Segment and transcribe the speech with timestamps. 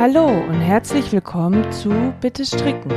[0.00, 2.90] Hallo und herzlich willkommen zu Bitte Stricken,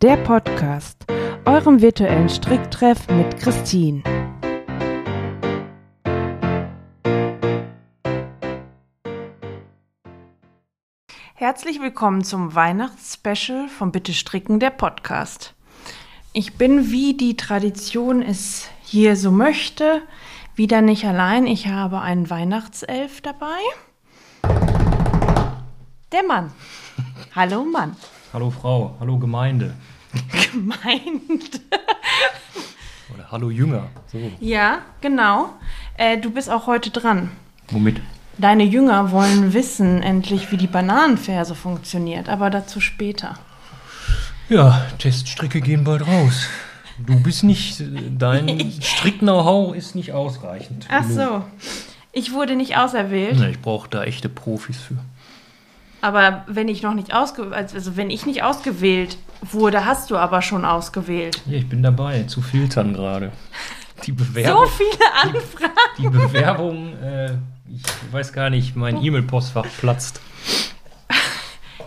[0.00, 1.04] der Podcast,
[1.44, 4.02] eurem virtuellen Stricktreff mit Christine.
[11.34, 15.52] Herzlich willkommen zum Weihnachtsspecial von Bitte Stricken, der Podcast.
[16.32, 20.00] Ich bin, wie die Tradition es hier so möchte,
[20.54, 21.46] wieder nicht allein.
[21.46, 24.85] Ich habe einen Weihnachtself dabei.
[26.16, 26.50] Der Mann.
[27.34, 27.94] Hallo Mann.
[28.32, 29.74] Hallo Frau, hallo Gemeinde.
[30.50, 31.60] Gemeinde.
[33.12, 33.88] Oder hallo Jünger.
[34.10, 34.18] So.
[34.40, 35.50] Ja, genau.
[35.98, 37.32] Äh, du bist auch heute dran.
[37.68, 38.00] Womit?
[38.38, 43.34] Deine Jünger wollen wissen endlich, wie die Bananenferse funktioniert, aber dazu später.
[44.48, 46.48] Ja, Teststricke gehen bald raus.
[46.98, 47.84] Du bist nicht,
[48.16, 50.86] dein Strick-Know-how ist nicht ausreichend.
[50.88, 51.44] Ach so.
[52.12, 54.96] Ich wurde nicht auserwählt, Nee, ich brauche da echte Profis für.
[56.00, 60.42] Aber wenn ich noch nicht ausge also wenn ich nicht ausgewählt wurde, hast du aber
[60.42, 61.40] schon ausgewählt.
[61.46, 63.32] Ja, ich bin dabei, zu filtern gerade.
[64.04, 65.72] Die So Bewerbung, viele Anfragen.
[65.98, 67.32] die Bewerbung äh,
[67.74, 70.20] ich weiß gar nicht, mein E-Mail-Postfach platzt.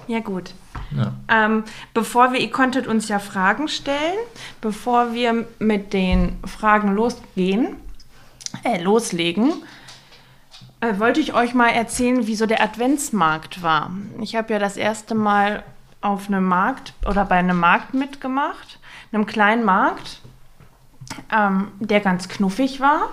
[0.08, 0.54] Ja gut.
[0.98, 1.14] Ja.
[1.28, 4.18] Ähm, bevor wir, ihr konntet uns ja Fragen stellen,
[4.60, 7.76] bevor wir mit den Fragen losgehen,
[8.64, 9.54] äh, loslegen,
[10.82, 13.92] äh, wollte ich euch mal erzählen, wie so der Adventsmarkt war.
[14.22, 15.64] Ich habe ja das erste Mal
[16.02, 18.80] auf einem Markt oder bei einem Markt mitgemacht,
[19.12, 20.22] einem kleinen Markt,
[21.32, 23.10] ähm, der ganz knuffig war.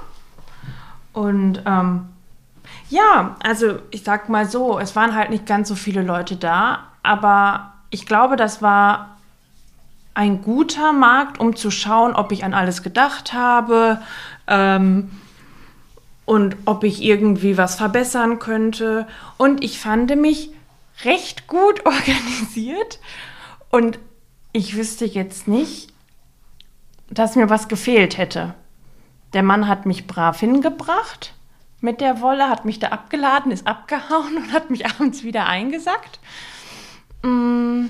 [1.13, 2.09] Und ähm,
[2.89, 6.85] ja, also ich sag mal so, es waren halt nicht ganz so viele Leute da,
[7.03, 9.17] aber ich glaube, das war
[10.15, 14.01] ein guter Markt, um zu schauen, ob ich an alles gedacht habe
[14.47, 15.11] ähm,
[16.27, 19.07] und ob ich irgendwie was verbessern könnte.
[19.39, 20.51] Und ich fand mich
[21.05, 23.01] recht gut organisiert
[23.71, 23.99] und
[24.53, 25.93] ich wüsste jetzt nicht,
[27.09, 28.55] dass mir was gefehlt hätte.
[29.33, 31.35] Der Mann hat mich brav hingebracht
[31.81, 36.19] mit der Wolle, hat mich da abgeladen, ist abgehauen und hat mich abends wieder eingesackt.
[37.23, 37.87] Mm,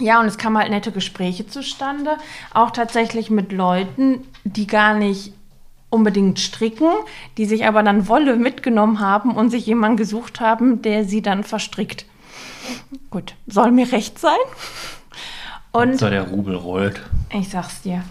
[0.00, 2.16] Ja, und es kamen halt nette Gespräche zustande,
[2.52, 5.32] auch tatsächlich mit Leuten, die gar nicht
[5.90, 6.88] unbedingt stricken,
[7.36, 11.44] die sich aber dann Wolle mitgenommen haben und sich jemanden gesucht haben, der sie dann
[11.44, 12.06] verstrickt.
[13.10, 14.38] Gut, soll mir recht sein.
[15.72, 17.00] Und So der Rubel rollt.
[17.32, 18.02] ich sag's dir.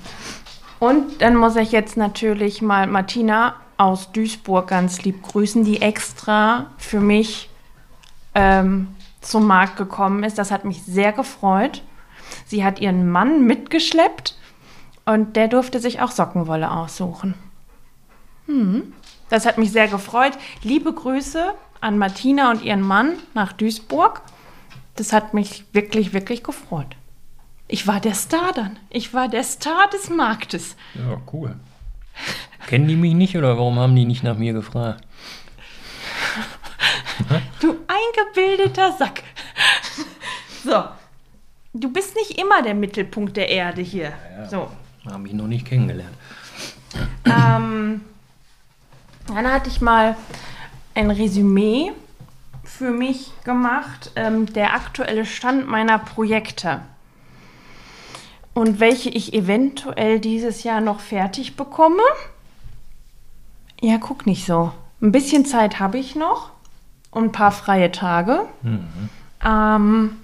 [0.80, 6.68] Und dann muss ich jetzt natürlich mal Martina aus Duisburg ganz lieb grüßen, die extra
[6.78, 7.50] für mich
[8.36, 8.88] ähm,
[9.22, 10.38] zum Markt gekommen ist.
[10.38, 11.82] Das hat mich sehr gefreut.
[12.46, 14.38] Sie hat ihren Mann mitgeschleppt
[15.06, 17.34] und der durfte sich auch Sockenwolle aussuchen.
[18.50, 18.94] Hm.
[19.30, 20.34] Das hat mich sehr gefreut.
[20.64, 24.24] Liebe Grüße an Martina und ihren Mann nach Duisburg.
[24.96, 26.96] Das hat mich wirklich, wirklich gefreut.
[27.68, 28.80] Ich war der Star dann.
[28.90, 30.76] Ich war der Star des Marktes.
[30.96, 31.56] Ja, cool.
[32.66, 35.06] Kennen die mich nicht oder warum haben die nicht nach mir gefragt?
[37.60, 39.22] Du eingebildeter Sack.
[40.64, 40.86] So.
[41.74, 44.14] Du bist nicht immer der Mittelpunkt der Erde hier.
[44.50, 44.72] So.
[45.06, 46.16] Haben mich noch nicht kennengelernt.
[47.26, 48.02] Ähm,
[49.36, 50.16] dann hatte ich mal
[50.96, 51.92] ein Resümee
[52.64, 56.82] für mich gemacht, ähm, der aktuelle Stand meiner Projekte
[58.54, 62.04] und welche ich eventuell dieses Jahr noch fertig bekomme.
[63.82, 64.72] Ja, guck nicht so.
[65.02, 66.52] Ein bisschen Zeit habe ich noch
[67.12, 68.46] und ein paar freie Tage.
[69.46, 70.18] Ähm,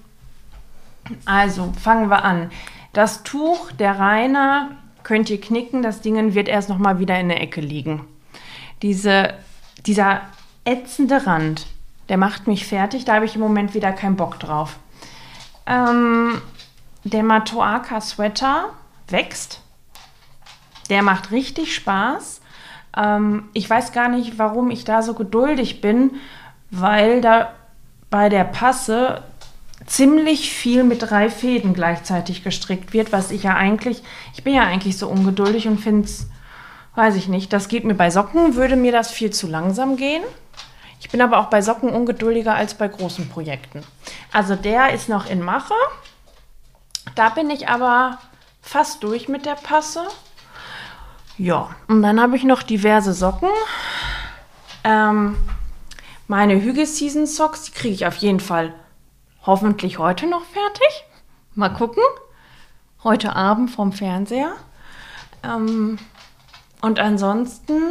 [1.25, 2.51] also fangen wir an.
[2.93, 4.71] Das Tuch der Rainer
[5.03, 5.81] könnt ihr knicken.
[5.81, 8.01] Das Ding wird erst noch mal wieder in der Ecke liegen.
[8.81, 9.33] Diese,
[9.85, 10.21] dieser
[10.65, 11.67] ätzende Rand,
[12.09, 13.05] der macht mich fertig.
[13.05, 14.77] Da habe ich im Moment wieder keinen Bock drauf.
[15.65, 16.41] Ähm,
[17.03, 18.69] der Matoaka Sweater
[19.07, 19.61] wächst.
[20.89, 22.41] Der macht richtig Spaß.
[22.95, 26.11] Ähm, ich weiß gar nicht, warum ich da so geduldig bin,
[26.71, 27.53] weil da
[28.09, 29.23] bei der Passe
[29.85, 34.03] ziemlich viel mit drei Fäden gleichzeitig gestrickt wird, was ich ja eigentlich,
[34.33, 36.27] ich bin ja eigentlich so ungeduldig und finde es,
[36.95, 40.23] weiß ich nicht, das geht mir bei Socken, würde mir das viel zu langsam gehen.
[40.99, 43.83] Ich bin aber auch bei Socken ungeduldiger als bei großen Projekten.
[44.31, 45.73] Also der ist noch in Mache.
[47.13, 48.17] Da bin ich aber
[48.61, 50.07] fast durch mit der Passe.
[51.37, 53.49] Ja, und dann habe ich noch diverse Socken.
[54.83, 55.35] Ähm,
[56.27, 58.73] meine Hügel Season Socks, die kriege ich auf jeden Fall
[59.45, 61.05] hoffentlich heute noch fertig.
[61.53, 62.03] Mal gucken.
[63.03, 64.53] Heute Abend vom Fernseher.
[65.43, 65.99] Ähm,
[66.85, 67.81] und ansonsten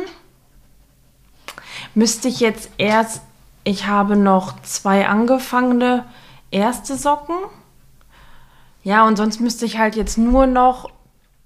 [1.96, 3.22] müsste ich jetzt erst,
[3.64, 6.04] ich habe noch zwei angefangene
[6.52, 7.34] erste Socken.
[8.84, 10.90] Ja, und sonst müsste ich halt jetzt nur noch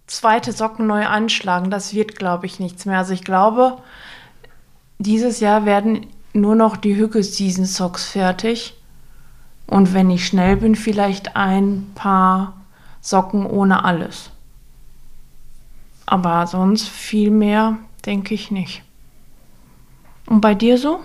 [0.07, 1.71] zweite Socken neu anschlagen.
[1.71, 2.99] Das wird, glaube ich, nichts mehr.
[2.99, 3.79] Also ich glaube,
[4.99, 8.77] dieses Jahr werden nur noch die Hügge Season Socks fertig.
[9.67, 12.61] Und wenn ich schnell bin, vielleicht ein paar
[13.01, 14.33] Socken ohne alles.
[16.11, 17.77] Aber sonst viel mehr
[18.07, 18.83] denke ich nicht.
[20.25, 21.01] Und bei dir so?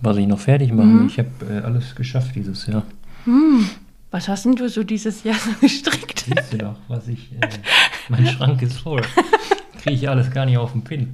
[0.00, 1.02] Was ich noch fertig machen.
[1.02, 1.06] Mhm.
[1.08, 2.84] Ich habe äh, alles geschafft dieses Jahr.
[3.24, 3.68] Hm.
[4.12, 6.20] Was hast denn du so dieses Jahr so gestrickt?
[6.20, 7.32] Siehst du doch, was ich.
[7.32, 7.48] Äh,
[8.08, 9.02] mein Schrank ist voll.
[9.82, 11.10] Kriege ich alles gar nicht auf den Pin.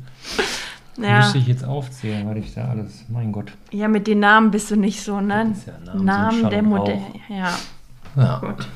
[0.99, 1.21] Ja.
[1.21, 3.53] Müsste ich jetzt aufzählen, weil ich da alles, mein Gott.
[3.71, 5.55] Ja, mit den Namen bist du nicht so, ne?
[5.67, 7.01] Ja Namen, Namen der Modell.
[7.31, 7.59] Ja.
[8.17, 8.39] ja.
[8.41, 8.69] Gut.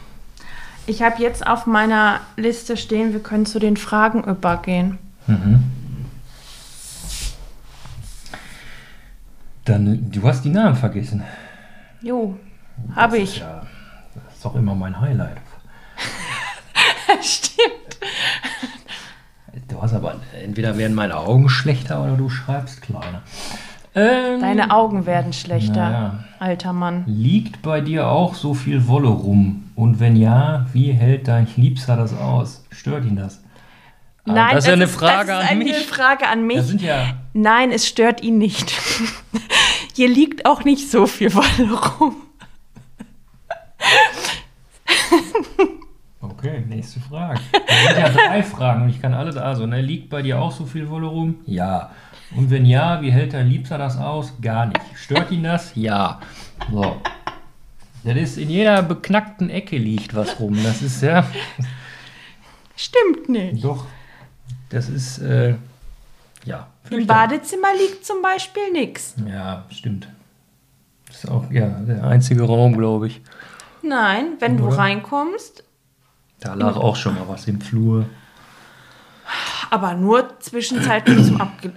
[0.87, 4.99] Ich habe jetzt auf meiner Liste stehen, wir können zu den Fragen übergehen.
[5.27, 5.65] Mhm.
[9.65, 11.25] Dann, du hast die Namen vergessen.
[12.01, 12.39] Jo,
[12.95, 13.39] habe ich.
[13.39, 13.67] Ja,
[14.15, 15.39] das ist doch immer mein Highlight.
[17.21, 17.99] Stimmt.
[19.67, 23.23] Du hast aber, entweder werden meine Augen schlechter oder du schreibst kleiner.
[23.97, 26.25] Ähm, Deine Augen werden schlechter, ja.
[26.39, 27.05] alter Mann.
[27.07, 29.71] Liegt bei dir auch so viel Wolle rum?
[29.75, 32.63] Und wenn ja, wie hält dein Liebster das aus?
[32.71, 33.43] Stört ihn das?
[34.25, 35.87] Aber Nein, das ist ja eine Frage das ist an eine mich.
[35.87, 36.73] Frage an mich.
[36.83, 38.71] Ja Nein, es stört ihn nicht.
[39.95, 42.17] Hier liegt auch nicht so viel Wolle rum.
[46.21, 47.41] Okay, nächste Frage.
[47.53, 49.43] Das sind ja drei Fragen und ich kann alle da.
[49.43, 51.37] Also, ne, liegt bei dir auch so viel Wolle rum?
[51.47, 51.91] Ja.
[52.35, 54.33] Und wenn ja, wie hält dein Liebster das aus?
[54.41, 54.81] Gar nicht.
[54.95, 55.73] Stört ihn das?
[55.75, 56.21] Ja.
[56.71, 57.01] So.
[58.05, 60.59] Das ist in jeder beknackten Ecke liegt was rum.
[60.63, 61.27] Das ist ja.
[62.77, 63.65] Stimmt nicht.
[63.65, 63.87] Doch.
[64.69, 65.55] Das ist, äh,
[66.45, 66.69] ja.
[66.91, 69.15] Im Badezimmer liegt zum Beispiel nichts.
[69.27, 70.09] Ja, stimmt.
[71.07, 73.23] Das ist auch, ja, der einzige Raum, glaube ich.
[73.83, 74.71] Nein, wenn Oder?
[74.71, 75.65] du reinkommst.
[76.41, 78.07] Da lag auch schon mal was im Flur.
[79.71, 81.73] Aber nur zwischenzeitlich zum Abge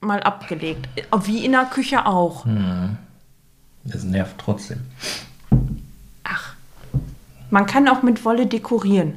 [0.00, 0.88] mal abgelegt.
[1.24, 2.44] Wie in der Küche auch.
[2.44, 2.96] Hm.
[3.84, 4.80] Das nervt trotzdem.
[6.24, 6.54] Ach.
[7.50, 9.14] Man kann auch mit Wolle dekorieren.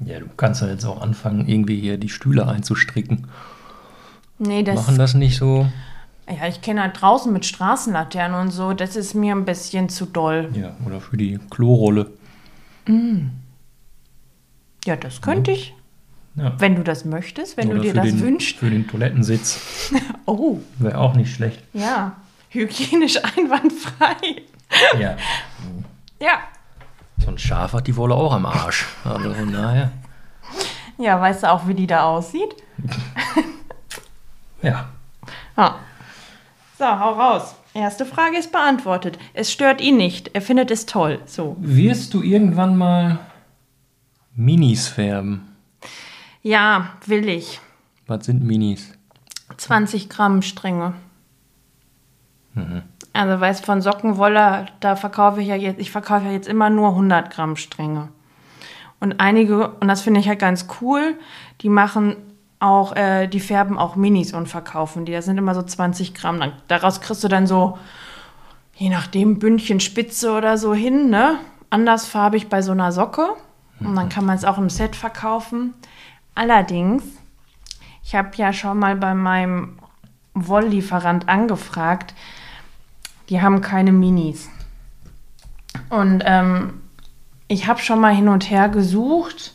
[0.00, 3.26] Ja, du kannst ja jetzt auch anfangen, irgendwie hier die Stühle einzustricken.
[4.38, 4.76] Nee, das.
[4.76, 5.66] Machen das nicht so.
[6.28, 8.72] Ja, ich kenne halt draußen mit Straßenlaternen und so.
[8.72, 10.50] Das ist mir ein bisschen zu doll.
[10.54, 12.10] Ja, oder für die Klorolle.
[12.86, 13.26] Mm.
[14.86, 15.56] Ja, das könnte ja.
[15.58, 15.74] ich.
[16.36, 16.52] Ja.
[16.58, 18.58] Wenn du das möchtest, wenn oder du dir das den, wünschst.
[18.58, 19.92] Für den Toilettensitz.
[20.26, 20.58] oh.
[20.78, 21.62] Wäre auch nicht schlecht.
[21.72, 22.16] Ja,
[22.50, 24.42] hygienisch einwandfrei.
[24.98, 25.16] ja.
[26.20, 26.38] Ja.
[27.18, 28.86] So ein Schaf hat die Wolle auch am Arsch.
[29.04, 29.90] Also von daher.
[30.98, 32.54] Ja, weißt du auch, wie die da aussieht?
[34.62, 34.88] ja.
[35.56, 35.74] Ah.
[36.78, 37.54] So, hau raus.
[37.74, 39.18] Erste Frage ist beantwortet.
[39.32, 40.30] Es stört ihn nicht.
[40.34, 41.20] Er findet es toll.
[41.26, 41.56] So.
[41.60, 43.18] Wirst du irgendwann mal
[44.34, 45.49] Minis färben?
[46.42, 47.60] Ja, will ich.
[48.06, 48.92] Was sind Minis?
[49.56, 50.94] 20 Gramm Stränge.
[52.54, 52.82] Mhm.
[53.12, 56.90] Also, weißt von Sockenwolle, da verkaufe ich ja jetzt, ich verkaufe ja jetzt immer nur
[56.90, 58.08] 100 Gramm Stränge.
[59.00, 61.16] Und einige, und das finde ich halt ganz cool,
[61.62, 62.16] die machen
[62.60, 65.12] auch, äh, die färben auch Minis und verkaufen die.
[65.12, 66.52] Das sind immer so 20 Gramm.
[66.68, 67.78] Daraus kriegst du dann so,
[68.76, 71.38] je nachdem, Bündchen Spitze oder so hin, ne?
[71.70, 73.28] Andersfarbig bei so einer Socke.
[73.80, 75.72] Und dann kann man es auch im Set verkaufen.
[76.40, 77.02] Allerdings,
[78.02, 79.78] ich habe ja schon mal bei meinem
[80.32, 82.14] Wolllieferant angefragt,
[83.28, 84.48] die haben keine Minis.
[85.90, 86.80] Und ähm,
[87.46, 89.52] ich habe schon mal hin und her gesucht.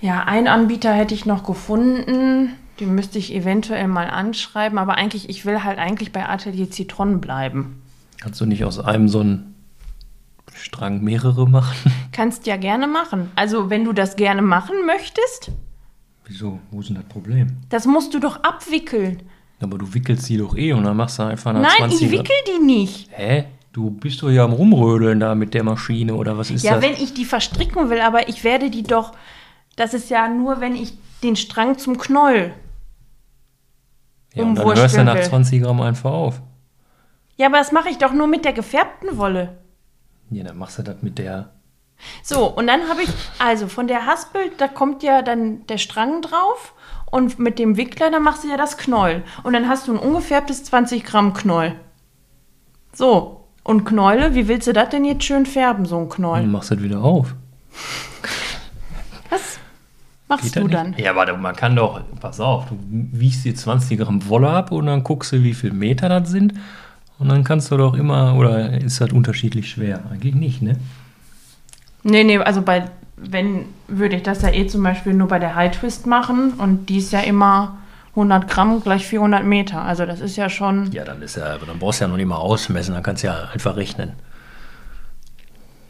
[0.00, 2.54] Ja, einen Anbieter hätte ich noch gefunden.
[2.78, 4.78] Den müsste ich eventuell mal anschreiben.
[4.78, 7.82] Aber eigentlich, ich will halt eigentlich bei Atelier Zitronen bleiben.
[8.20, 9.56] Kannst du nicht aus einem so einen
[10.58, 11.92] Strang mehrere machen?
[12.12, 13.30] Kannst ja gerne machen.
[13.36, 15.52] Also, wenn du das gerne machen möchtest.
[16.26, 16.58] Wieso?
[16.70, 17.56] Wo ist denn das Problem?
[17.68, 19.22] Das musst du doch abwickeln.
[19.60, 22.10] Aber du wickelst sie doch eh und dann machst du einfach nach Nein, 20 ich
[22.10, 23.10] wickel die nicht.
[23.12, 23.44] Hä?
[23.72, 26.84] Du bist doch ja am Rumrödeln da mit der Maschine oder was ist ja, das?
[26.84, 29.12] Ja, wenn ich die verstricken will, aber ich werde die doch.
[29.76, 32.52] Das ist ja nur, wenn ich den Strang zum Knoll.
[34.34, 36.40] Ja, und dann hörst du nach 20 Gramm einfach auf.
[37.36, 39.58] Ja, aber das mache ich doch nur mit der gefärbten Wolle.
[40.30, 41.50] Ja, dann machst du das mit der.
[42.22, 46.22] So, und dann habe ich, also von der Haspel, da kommt ja dann der Strang
[46.22, 46.74] drauf
[47.10, 49.24] und mit dem Wickler, da machst du ja das Knoll.
[49.42, 51.74] Und dann hast du ein ungefärbtes 20 Gramm Knoll.
[52.92, 56.40] So, und Knäule, wie willst du das denn jetzt schön färben, so ein Knoll?
[56.40, 57.34] Dann machst du das wieder auf.
[59.30, 59.58] Was
[60.28, 60.94] machst du dann?
[60.98, 64.86] Ja, warte, man kann doch, pass auf, du wiegst dir 20 Gramm Wolle ab und
[64.86, 66.54] dann guckst du, wie viel Meter das sind.
[67.18, 70.02] Und dann kannst du doch immer, oder ist das unterschiedlich schwer?
[70.10, 70.76] Eigentlich nicht, ne?
[72.04, 72.84] Nee, nee, also bei,
[73.16, 76.86] wenn, würde ich das ja eh zum Beispiel nur bei der High Twist machen und
[76.86, 77.78] die ist ja immer
[78.10, 79.82] 100 Gramm gleich 400 Meter.
[79.82, 82.26] Also das ist ja schon, Ja, dann ist ja, dann brauchst du ja noch nicht
[82.26, 84.12] mal ausmessen, dann kannst du ja einfach rechnen.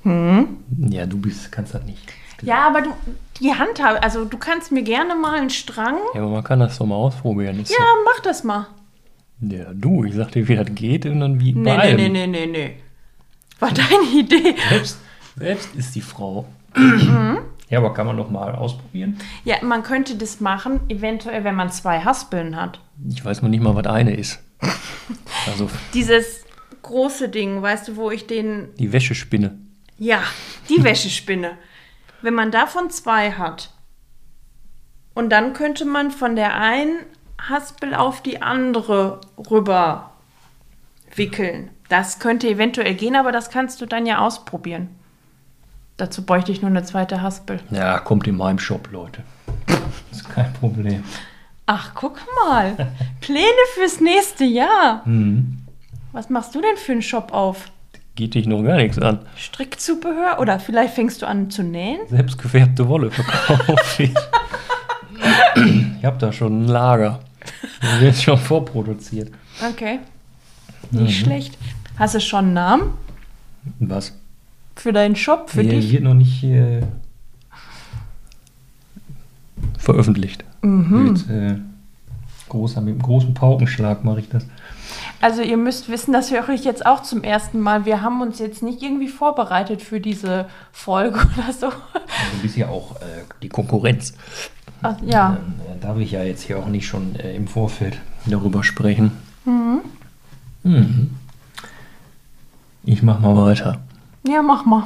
[0.05, 2.01] Ja, du bist, kannst das nicht.
[2.41, 2.91] ja, aber du,
[3.41, 6.79] die Handhabe, also du kannst mir gerne mal einen Strang, Ja, aber man kann das
[6.79, 7.61] doch mal ausprobieren.
[7.61, 8.67] Ist ja, mach das mal.
[9.41, 11.97] Ja, du, ich sag dir, wie das geht und dann wie Nee, bei nee, allem.
[11.97, 12.77] nee, nee, nee, nee.
[13.61, 14.55] War deine Idee.
[14.69, 14.99] Selbst,
[15.37, 16.47] selbst ist die Frau.
[17.69, 19.19] ja, aber kann man doch mal ausprobieren?
[19.45, 22.81] Ja, man könnte das machen, eventuell, wenn man zwei Haspeln hat.
[23.09, 24.41] Ich weiß noch nicht mal, was eine ist.
[25.47, 26.45] Also Dieses
[26.83, 29.57] große Ding, weißt du, wo ich den die Wäschespinne.
[29.99, 30.23] Ja,
[30.69, 31.53] die Wäschespinne.
[32.23, 33.73] Wenn man davon zwei hat
[35.15, 36.99] und dann könnte man von der einen
[37.39, 40.11] Haspel auf die andere rüber
[41.15, 41.71] wickeln.
[41.89, 44.89] Das könnte eventuell gehen, aber das kannst du dann ja ausprobieren.
[45.97, 47.61] Dazu bräuchte ich nur eine zweite Haspel.
[47.71, 49.23] Ja, kommt in meinem Shop, Leute.
[50.13, 51.03] ist kein Problem.
[51.67, 52.93] Ach, guck mal.
[53.21, 55.03] Pläne fürs nächste Jahr.
[55.07, 55.59] Mhm.
[56.13, 57.71] Was machst du denn für einen Shop auf?
[58.15, 59.21] Geht dich noch gar nichts an.
[59.37, 60.39] Strickzubehör?
[60.41, 62.01] Oder vielleicht fängst du an zu nähen?
[62.09, 64.15] Selbstgefärbte Wolle verkaufe ich.
[65.99, 67.21] ich habe da schon ein Lager.
[67.81, 69.33] Das wird schon vorproduziert.
[69.69, 70.01] Okay.
[70.91, 71.59] Nicht schlecht.
[71.99, 72.91] Hast du schon einen Namen
[73.81, 74.15] Was?
[74.77, 75.91] für deinen Shop, für Der dich?
[75.93, 76.83] wird noch nicht äh,
[79.77, 80.45] veröffentlicht.
[80.63, 81.57] Mit, äh,
[82.49, 84.45] großer, mit einem großen Paukenschlag mache ich das.
[85.21, 87.85] Also ihr müsst wissen, das höre ich jetzt auch zum ersten Mal.
[87.85, 91.67] Wir haben uns jetzt nicht irgendwie vorbereitet für diese Folge oder so.
[91.67, 91.77] Also
[92.37, 94.15] du bist ja auch äh, die Konkurrenz.
[94.83, 97.99] Ach, ja, Dann äh, darf ich ja jetzt hier auch nicht schon äh, im Vorfeld
[98.27, 99.13] darüber sprechen.
[99.45, 101.11] Mhm.
[102.85, 103.79] Ich mach mal weiter.
[104.27, 104.85] ja, mach mal.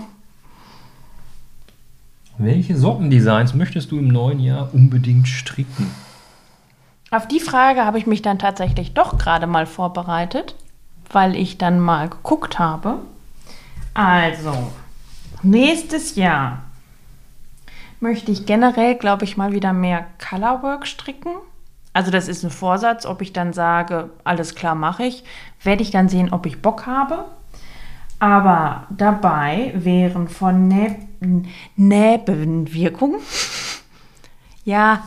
[2.38, 5.90] Welche Sockendesigns möchtest du im neuen Jahr unbedingt stricken?
[7.10, 10.54] Auf die Frage habe ich mich dann tatsächlich doch gerade mal vorbereitet,
[11.10, 12.98] weil ich dann mal geguckt habe.
[13.94, 14.72] Also,
[15.42, 16.62] nächstes Jahr
[18.02, 21.32] möchte ich generell, glaube ich, mal wieder mehr Colorwork stricken.
[21.92, 25.24] Also das ist ein Vorsatz, ob ich dann sage, alles klar mache ich,
[25.62, 27.26] werde ich dann sehen, ob ich Bock habe.
[28.18, 30.96] Aber dabei wären von Neb
[31.76, 33.20] Nebenwirkungen,
[34.64, 35.04] ja,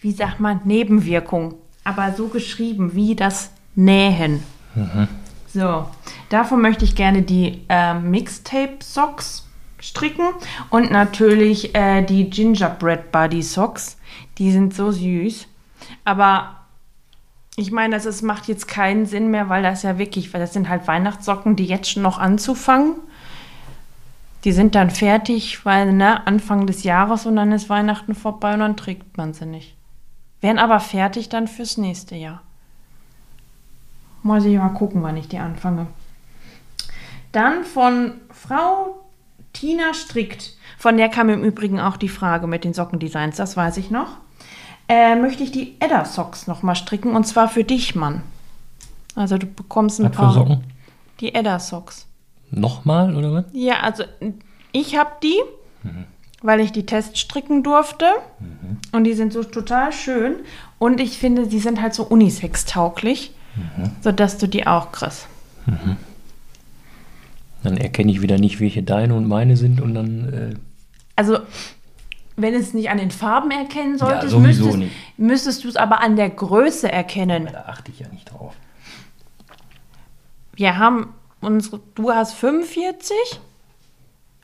[0.00, 4.42] wie sagt man, Nebenwirkung, aber so geschrieben wie das Nähen.
[5.46, 5.86] So,
[6.30, 9.46] davon möchte ich gerne die äh, Mixtape Socks
[9.82, 10.28] stricken
[10.70, 13.98] und natürlich äh, die Gingerbread Buddy Socks.
[14.38, 15.48] Die sind so süß.
[16.04, 16.56] Aber
[17.56, 20.54] ich meine, das ist, macht jetzt keinen Sinn mehr, weil das ja wirklich, weil das
[20.54, 22.94] sind halt Weihnachtssocken, die jetzt schon noch anzufangen.
[24.44, 28.60] Die sind dann fertig, weil ne, Anfang des Jahres und dann ist Weihnachten vorbei und
[28.60, 29.76] dann trägt man sie nicht.
[30.40, 32.42] Wären aber fertig dann fürs nächste Jahr.
[34.22, 35.86] Muss ich mal gucken, wann ich die anfange.
[37.32, 39.01] Dann von Frau
[39.62, 40.54] Tina Strickt.
[40.76, 44.08] Von der kam im Übrigen auch die Frage mit den Sockendesigns, das weiß ich noch.
[44.88, 48.24] Äh, möchte ich die Edda Socks nochmal stricken und zwar für dich, Mann.
[49.14, 50.32] Also du bekommst ein Was für paar.
[50.32, 50.64] Socken?
[51.20, 52.08] Die Edda Socks.
[52.50, 53.44] Nochmal, oder was?
[53.52, 54.02] Ja, also
[54.72, 55.38] ich habe die,
[56.42, 58.06] weil ich die Test stricken durfte.
[58.90, 60.40] Und die sind so total schön.
[60.80, 63.32] Und ich finde, die sind halt so unisex-tauglich,
[64.00, 65.28] sodass du die auch kriegst.
[67.62, 70.32] Dann erkenne ich wieder nicht, welche deine und meine sind und dann.
[70.32, 70.54] Äh,
[71.16, 71.38] Also,
[72.36, 76.16] wenn es nicht an den Farben erkennen solltest, sowieso müsstest, müsstest du es aber an
[76.16, 77.48] der Größe erkennen.
[77.52, 78.54] da achte ich ja nicht drauf.
[80.54, 83.14] Wir haben unsere, du hast 45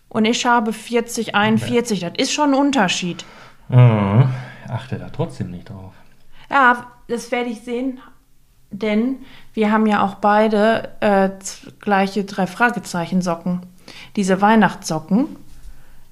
[0.09, 2.01] und ich habe 40, 41.
[2.01, 3.25] Das ist schon ein Unterschied.
[3.69, 4.29] Mhm.
[4.69, 5.93] Achte da trotzdem nicht drauf.
[6.51, 8.01] Ja, das werde ich sehen,
[8.71, 9.17] denn
[9.55, 11.31] wir haben ja auch beide äh,
[11.81, 13.61] gleiche drei Fragezeichen Socken.
[14.17, 15.27] Diese Weihnachtssocken,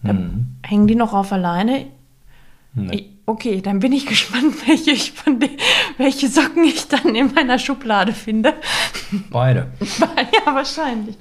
[0.02, 0.56] Mhm.
[0.62, 1.86] hängen die noch auf alleine?
[2.74, 3.10] Nee.
[3.24, 5.50] Okay, dann bin ich gespannt, welche, ich von den,
[5.96, 8.54] welche Socken ich dann in meiner Schublade finde.
[9.30, 9.68] Beide.
[10.46, 11.16] ja, wahrscheinlich.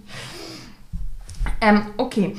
[1.61, 2.35] Ähm, okay.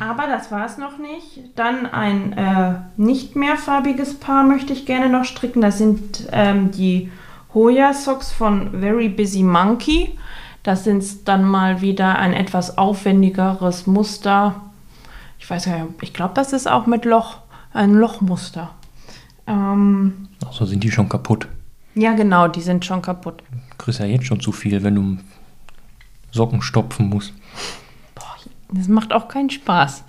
[0.00, 1.40] Aber das war es noch nicht.
[1.56, 5.60] Dann ein äh, nicht mehrfarbiges Paar möchte ich gerne noch stricken.
[5.60, 7.10] Das sind ähm, die
[7.54, 10.18] Hoya Socks von Very Busy Monkey.
[10.62, 14.60] Das sind dann mal wieder ein etwas aufwendigeres Muster.
[15.38, 17.38] Ich weiß gar nicht, ich glaube, das ist auch mit Loch,
[17.72, 18.70] ein Lochmuster.
[19.46, 21.48] Ähm, Ach so, sind die schon kaputt.
[21.94, 23.42] ja, genau, die sind schon kaputt.
[23.78, 25.16] kriegst ja jetzt schon zu viel, wenn du
[26.32, 27.32] Socken stopfen musst.
[28.70, 30.04] Das macht auch keinen Spaß.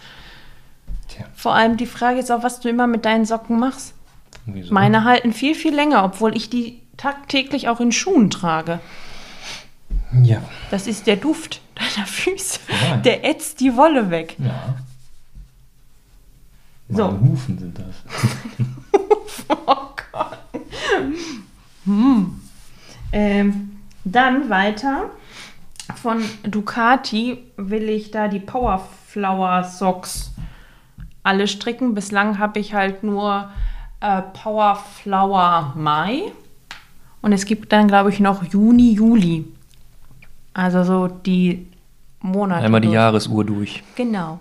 [1.07, 3.93] Tja, Vor allem die Frage ist auch, was du immer mit deinen Socken machst.
[4.45, 4.73] wieso?
[4.73, 8.79] Meine halten viel, viel länger, obwohl ich die tagtäglich auch in Schuhen trage.
[10.21, 10.41] Ja.
[10.69, 12.59] Das ist der Duft deiner Füße.
[12.69, 12.97] Ja.
[12.97, 14.35] Der ätzt die Wolle weg.
[14.37, 14.75] Ja.
[16.89, 17.05] So.
[17.11, 17.95] Meine Hufen sind das.
[19.65, 20.37] Oh Gott.
[21.85, 22.39] Hm.
[23.11, 25.09] Ähm, dann weiter.
[25.95, 30.31] Von Ducati will ich da die Powerflower Socks
[31.23, 31.95] alle stricken.
[31.95, 33.49] Bislang habe ich halt nur
[34.01, 36.31] äh, Powerflower Mai.
[37.21, 39.45] Und es gibt dann, glaube ich, noch Juni, Juli.
[40.53, 41.67] Also so die
[42.21, 42.65] Monate.
[42.65, 42.95] Einmal die durch.
[42.95, 43.83] Jahresuhr durch.
[43.95, 44.39] Genau.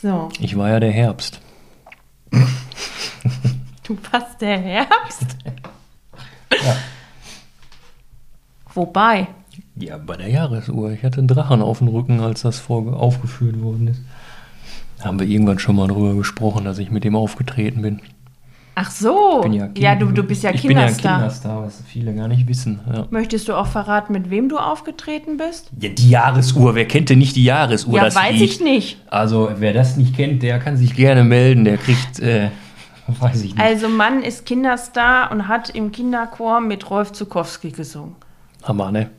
[0.00, 1.40] So, Ich war ja der Herbst.
[3.84, 5.36] du passt der Herbst.
[6.52, 6.76] Ja.
[8.74, 9.28] Wobei,
[9.76, 10.92] Ja, bei der Jahresuhr.
[10.92, 14.00] Ich hatte einen Drachen auf dem Rücken, als das vor aufgeführt worden ist.
[14.98, 18.00] Da haben wir irgendwann schon mal drüber gesprochen, dass ich mit dem aufgetreten bin.
[18.74, 19.44] Ach so.
[19.46, 21.16] Ich ja, Kind- du, du bist ja ich bin ja ein Kinderstar.
[21.18, 22.80] Kinderstar, was viele gar nicht wissen.
[22.90, 23.06] Ja.
[23.10, 25.70] Möchtest du auch verraten, mit wem du aufgetreten bist?
[25.78, 26.74] ja, die Jahresuhr.
[26.74, 27.94] Wer kennt denn nicht die Jahresuhr?
[27.96, 28.42] ja, das weiß Lied?
[28.42, 28.98] ich nicht.
[29.08, 31.64] Also, wer das nicht kennt, der kann sich gerne melden.
[31.64, 32.48] Der kriegt, äh,
[33.06, 33.60] weiß ich nicht.
[33.62, 38.16] Also Mann ist Kinderstar und hat im Kinderchor mit Rolf Zukowski gesungen.
[38.62, 39.10] Hammer, ne?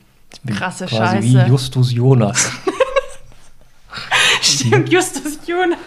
[0.48, 1.46] Ich Krasse quasi Scheiße.
[1.46, 2.50] wie Justus Jonas.
[4.42, 5.78] Stimmt, Justus Jonas.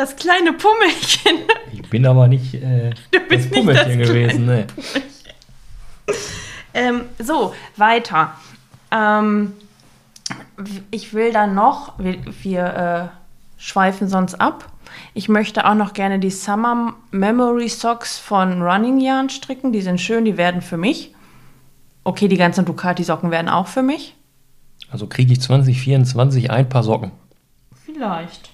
[0.00, 1.40] Das kleine Pummelchen.
[1.74, 4.66] Ich bin aber nicht äh, Du bist das nicht Pummelchen das gewesen, ne?
[6.72, 8.32] Ähm, so, weiter.
[8.90, 9.52] Ähm,
[10.90, 14.72] ich will dann noch, wir, wir äh, schweifen sonst ab.
[15.12, 19.70] Ich möchte auch noch gerne die Summer Memory Socks von Running Yarn stricken.
[19.70, 21.14] Die sind schön, die werden für mich.
[22.04, 24.14] Okay, die ganzen Ducati-Socken werden auch für mich.
[24.90, 27.12] Also kriege ich 2024 ein paar Socken.
[27.84, 28.49] Vielleicht.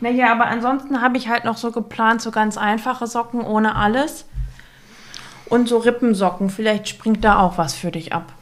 [0.00, 4.26] Naja, aber ansonsten habe ich halt noch so geplant, so ganz einfache Socken ohne alles.
[5.46, 6.50] Und so Rippensocken.
[6.50, 8.32] Vielleicht springt da auch was für dich ab.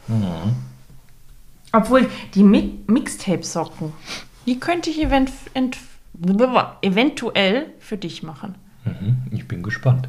[1.72, 3.92] Obwohl, die Mi Mixtape-Socken,
[4.46, 5.78] die könnte ich event ent
[6.82, 8.54] eventuell für dich machen.
[8.84, 10.08] Mhm, ich bin gespannt.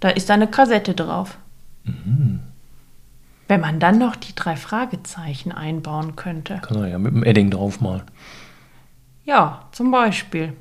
[0.00, 1.38] Da ist eine Kassette drauf.
[3.48, 6.60] Wenn man dann noch die drei Fragezeichen einbauen könnte.
[6.62, 8.02] Kann er ja mit dem Edding draufmalen.
[9.24, 10.52] Ja, zum Beispiel.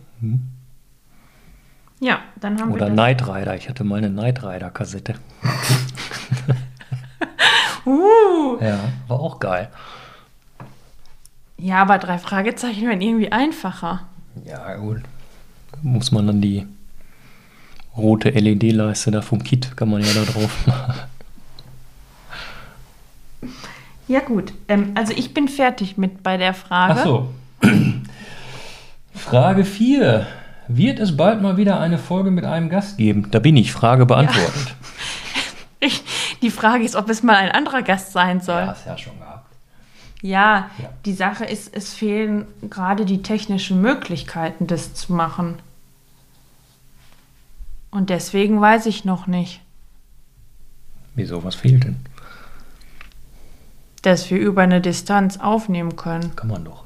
[1.99, 2.93] Ja, dann haben Oder wir.
[2.93, 3.56] Knight Rider.
[3.56, 5.15] Ich hatte mal eine Knight Rider-Kassette.
[7.86, 9.69] Uh, Ja, war auch geil.
[11.58, 14.08] ja, aber drei Fragezeichen werden irgendwie einfacher.
[14.43, 15.01] Ja, gut.
[15.84, 16.65] Muss man dann die
[17.95, 20.95] rote LED-Leiste da vom Kit, kann man ja da drauf machen.
[24.08, 24.54] Ja, gut.
[24.67, 26.99] Ähm, also ich bin fertig mit bei der Frage.
[26.99, 27.34] Ach so.
[29.15, 30.28] Frage 4.
[30.67, 33.30] Wird es bald mal wieder eine Folge mit einem Gast geben?
[33.32, 33.71] Da bin ich.
[33.71, 34.75] Frage beantwortet.
[35.82, 36.01] Ich,
[36.41, 38.56] die Frage ist, ob es mal ein anderer Gast sein soll.
[38.56, 39.54] Ja, Ja, hast ja schon gehabt.
[40.23, 40.89] ja, Ja.
[41.06, 45.60] die Sache ist, es fehlen gerade die technischen Möglichkeiten, das zu machen.
[47.91, 49.62] Und deswegen weiß ich noch nicht,
[51.13, 51.97] Wieso, was fehlt denn?
[54.01, 56.36] dass wir über eine Distanz aufnehmen können.
[56.36, 56.85] Kann man doch.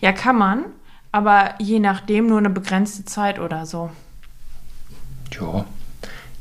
[0.00, 0.64] Ja, kann man,
[1.12, 3.90] aber je nachdem nur eine begrenzte Zeit oder so.
[5.30, 5.64] Tja,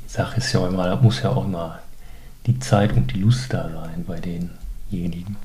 [0.05, 1.79] die Sache ist ja auch immer, da muss ja auch immer
[2.45, 5.38] die Zeit und die Lust da sein bei denjenigen.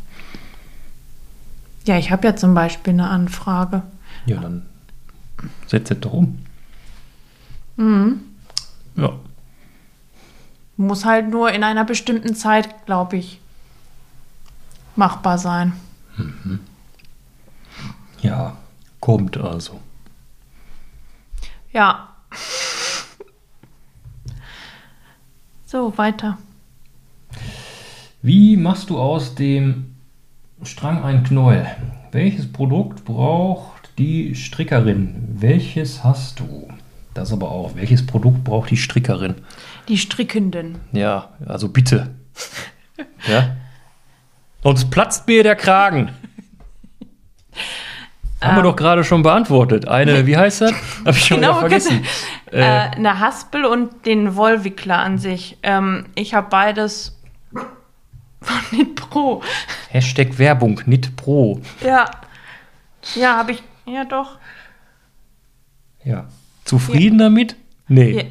[1.87, 3.83] Ja, ich habe ja zum Beispiel eine Anfrage.
[4.27, 4.63] Ja, dann
[5.67, 6.45] setzt es doch um.
[7.77, 8.21] Mhm.
[8.97, 9.13] Ja.
[10.77, 13.41] Muss halt nur in einer bestimmten Zeit, glaube ich,
[14.97, 15.73] machbar sein.
[18.25, 18.57] Ja,
[19.01, 19.81] kommt also.
[21.73, 22.09] Ja.
[25.67, 26.39] So, weiter.
[28.23, 29.97] Wie machst du aus dem
[30.63, 31.67] Strang ein Knäuel?
[32.13, 35.35] Welches Produkt braucht die Strickerin?
[35.35, 36.67] Welches hast du?
[37.13, 37.77] Das aber auch.
[37.77, 39.35] Welches Produkt braucht die Strickerin?
[39.89, 40.81] Die Strickenden.
[40.93, 42.15] Ja, also bitte.
[43.29, 43.55] ja?
[44.63, 46.09] Sonst platzt mir der Kragen.
[48.45, 49.89] Haben wir doch gerade schon beantwortet.
[49.89, 50.73] Eine, wie heißt das?
[51.05, 52.05] Hab ich schon Genau, vergessen.
[52.51, 55.59] Äh, eine Haspel und den Wollwickler an sich.
[55.63, 57.19] Ähm, ich habe beides
[58.41, 59.43] von Knit Pro.
[59.91, 61.61] Hashtag Werbung, Knit Pro.
[61.83, 62.11] Ja.
[63.15, 63.63] Ja, habe ich.
[63.87, 64.39] Ja, doch.
[66.05, 66.27] Ja.
[66.65, 67.57] Zufrieden damit?
[67.89, 68.11] Nee.
[68.13, 68.23] Ja.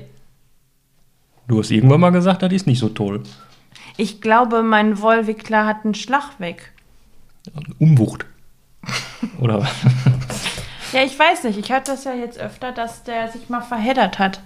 [1.48, 3.22] Du hast irgendwann mal gesagt, das ist nicht so toll.
[3.98, 6.72] Ich glaube, mein Wollwickler hat einen Schlag weg.
[7.80, 8.26] Umwucht.
[9.40, 9.72] Oder was?
[10.92, 11.58] Ja, ich weiß nicht.
[11.58, 14.42] Ich hatte das ja jetzt öfter, dass der sich mal verheddert hat.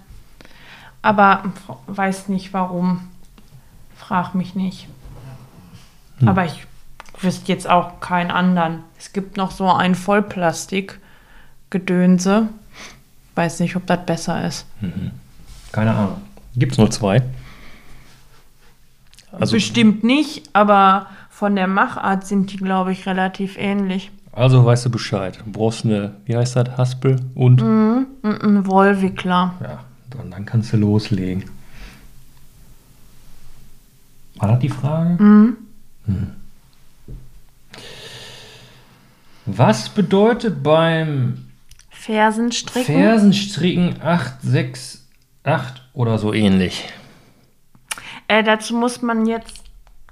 [1.01, 1.43] Aber
[1.87, 3.09] weiß nicht warum.
[3.97, 4.87] Frag mich nicht.
[6.25, 6.65] Aber ich
[7.19, 8.83] wüsste jetzt auch keinen anderen.
[8.97, 12.47] Es gibt noch so ein Vollplastik-Gedönse.
[13.35, 14.65] Weiß nicht, ob das besser ist.
[15.71, 16.21] Keine Ahnung.
[16.55, 17.21] Gibt es nur zwei?
[19.31, 24.11] Also, Bestimmt nicht, aber von der Machart sind die, glaube ich, relativ ähnlich.
[24.37, 25.39] Also weißt du Bescheid.
[25.43, 27.61] Du brauchst eine, wie heißt das, Haspel und.
[27.61, 29.55] Mhm, ein Wollwickler.
[29.61, 29.83] Ja,
[30.21, 31.49] und dann kannst du loslegen.
[34.35, 35.21] War das die Frage?
[35.21, 35.57] Mhm.
[36.05, 36.31] Hm.
[39.47, 41.47] Was bedeutet beim
[41.89, 42.95] Fersenstricken.
[42.95, 46.85] Fersenstricken 868 oder so ähnlich?
[48.27, 49.63] Äh, dazu muss man jetzt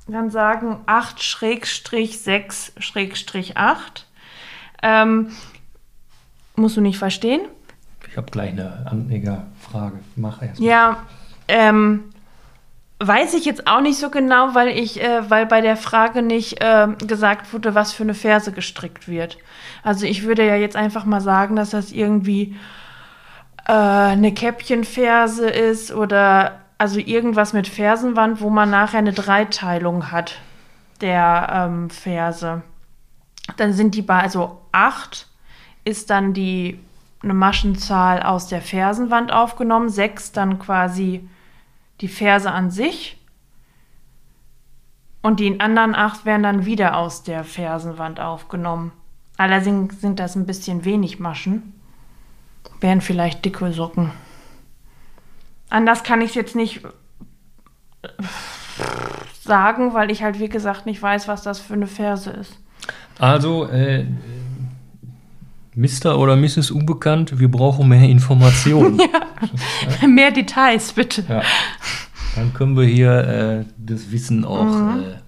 [0.08, 4.05] dann sagen 8 Schrägstrich 6 Schrägstrich 8.
[4.86, 5.32] Ähm,
[6.56, 7.42] musst du nicht verstehen?
[8.08, 10.00] Ich habe gleich eine andere Frage.
[10.16, 10.60] Mach erst.
[10.62, 10.98] Ja,
[11.48, 12.04] ähm,
[13.00, 16.62] weiß ich jetzt auch nicht so genau, weil ich, äh, weil bei der Frage nicht
[16.62, 19.38] äh, gesagt wurde, was für eine Ferse gestrickt wird.
[19.84, 22.56] Also ich würde ja jetzt einfach mal sagen, dass das irgendwie
[23.68, 30.36] äh, eine Käppchenferse ist oder also irgendwas mit Fersenwand, wo man nachher eine Dreiteilung hat
[31.02, 32.62] der ähm, Ferse.
[33.58, 35.28] Dann sind die bei, also 8
[35.84, 36.80] ist dann die
[37.22, 41.28] eine Maschenzahl aus der Fersenwand aufgenommen, 6 dann quasi
[42.02, 43.18] die Ferse an sich.
[45.22, 48.92] Und die anderen 8 werden dann wieder aus der Fersenwand aufgenommen.
[49.38, 51.74] Allerdings sind das ein bisschen wenig Maschen.
[52.80, 54.12] Wären vielleicht dicke Socken.
[55.70, 56.86] Anders kann ich es jetzt nicht
[58.04, 58.08] äh,
[59.42, 62.60] sagen, weil ich halt wie gesagt nicht weiß, was das für eine Ferse ist.
[63.20, 64.06] Also, äh,
[65.76, 66.18] Mr.
[66.18, 66.72] oder Mrs.
[66.72, 69.02] Unbekannt, wir brauchen mehr Informationen.
[70.08, 71.26] Mehr Details, bitte.
[71.28, 71.42] Ja.
[72.36, 75.20] Dann können wir hier äh, das Wissen auch äh,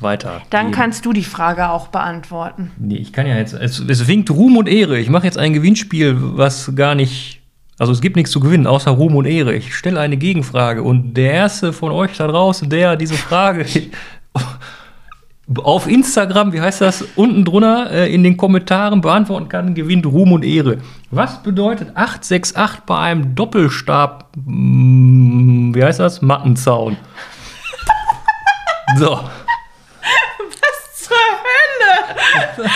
[0.00, 0.42] weiter.
[0.50, 2.72] Dann kannst du die Frage auch beantworten.
[2.78, 3.52] Nee, ich kann ja jetzt.
[3.52, 4.98] Es, es winkt Ruhm und Ehre.
[4.98, 7.40] Ich mache jetzt ein Gewinnspiel, was gar nicht.
[7.78, 9.54] Also es gibt nichts zu gewinnen, außer Ruhm und Ehre.
[9.54, 13.66] Ich stelle eine Gegenfrage und der erste von euch da draußen, der diese Frage
[15.62, 20.32] auf Instagram, wie heißt das, unten drunter äh, in den Kommentaren beantworten kann, gewinnt Ruhm
[20.32, 20.78] und Ehre.
[21.10, 26.96] Was bedeutet 868 bei einem Doppelstab, mm, wie heißt das, Mattenzaun?
[28.98, 29.10] So.
[29.10, 32.70] Was zur Hölle?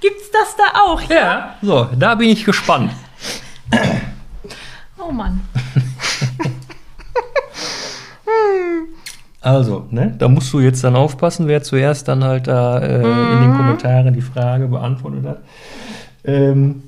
[0.00, 1.00] Gibt's das da auch?
[1.02, 2.92] Ja, so, da bin ich gespannt.
[4.98, 5.40] Oh Mann.
[9.44, 13.42] Also, ne, da musst du jetzt dann aufpassen, wer zuerst dann halt da äh, in
[13.42, 15.40] den Kommentaren die Frage beantwortet hat.
[16.24, 16.82] Ähm,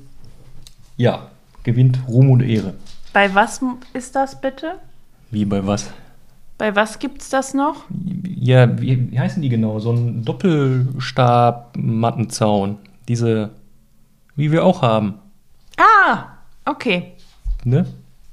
[0.95, 1.27] ja,
[1.61, 2.73] gewinnt Ruhm und Ehre.
[3.13, 3.61] Bei was
[3.93, 4.79] ist das bitte?
[5.29, 5.91] Wie bei was?
[6.57, 7.83] Bei was gibt's das noch?
[8.23, 9.77] Ja, wie, wie heißen die genau?
[9.77, 12.79] So ein Doppelstab-Mattenzaun.
[13.07, 13.51] Diese,
[14.35, 15.13] wie wir auch haben.
[15.77, 16.23] Ah,
[16.65, 17.11] okay.
[17.63, 17.85] Ne?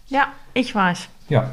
[0.06, 1.10] Ja, ich weiß.
[1.28, 1.50] Ja.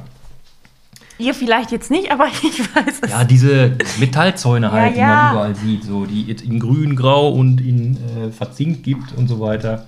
[1.21, 3.09] Ihr vielleicht jetzt nicht, aber ich weiß es.
[3.11, 5.07] Ja, diese Metallzäune halt, Ja, ja.
[5.07, 9.13] die man überall sieht, so die es in grün, grau und in äh, verzinkt gibt
[9.13, 9.87] und so weiter.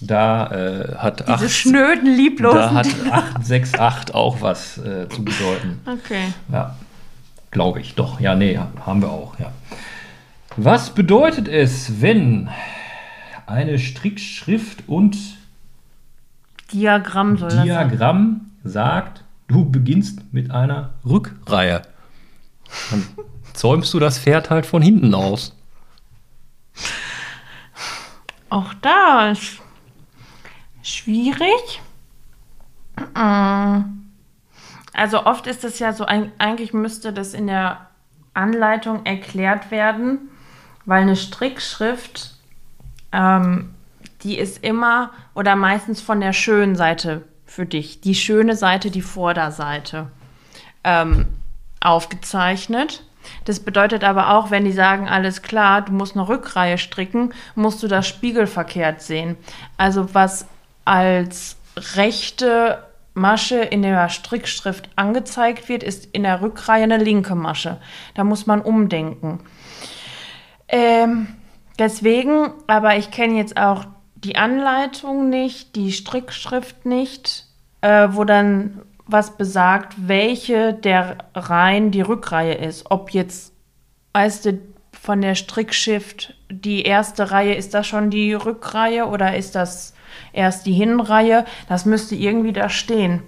[0.00, 2.74] Da äh, hat Diese acht- schnöden, Da lieblosen.
[2.74, 5.80] hat 868 auch was äh, zu bedeuten.
[5.86, 6.32] okay.
[6.52, 6.76] Ja,
[7.50, 7.94] glaube ich.
[7.96, 9.50] Doch, ja, nee, haben wir auch, ja.
[10.56, 12.48] Was bedeutet es, wenn
[13.46, 15.16] eine Strickschrift und
[16.72, 17.36] Diagramm.
[17.64, 21.82] Diagramm sagt, du beginnst mit einer Rückreihe?
[22.90, 23.06] Dann
[23.54, 25.56] zäumst du das Pferd halt von hinten aus.
[28.50, 29.58] Auch da ist
[30.82, 31.82] schwierig.
[33.14, 33.98] Mm.
[34.94, 37.86] Also oft ist es ja so, eigentlich müsste das in der
[38.34, 40.30] Anleitung erklärt werden,
[40.86, 42.34] weil eine Strickschrift,
[43.12, 43.74] ähm,
[44.22, 47.22] die ist immer oder meistens von der schönen Seite
[47.58, 48.00] für dich.
[48.00, 50.06] Die schöne Seite, die Vorderseite
[50.84, 51.26] ähm,
[51.80, 53.02] aufgezeichnet.
[53.46, 57.82] Das bedeutet aber auch, wenn die sagen, alles klar, du musst eine Rückreihe stricken, musst
[57.82, 59.36] du das spiegelverkehrt sehen.
[59.76, 60.46] Also was
[60.84, 61.56] als
[61.96, 67.78] rechte Masche in der Strickschrift angezeigt wird, ist in der Rückreihe eine linke Masche.
[68.14, 69.40] Da muss man umdenken.
[70.68, 71.26] Ähm,
[71.76, 77.47] deswegen, aber ich kenne jetzt auch die Anleitung nicht, die Strickschrift nicht,
[77.80, 82.90] äh, wo dann was besagt, welche der Reihen die Rückreihe ist.
[82.90, 83.52] Ob jetzt,
[84.12, 84.58] weißt du,
[84.92, 89.94] von der Strickshift die erste Reihe, ist das schon die Rückreihe oder ist das
[90.32, 91.44] erst die Hinreihe?
[91.68, 93.22] Das müsste irgendwie da stehen.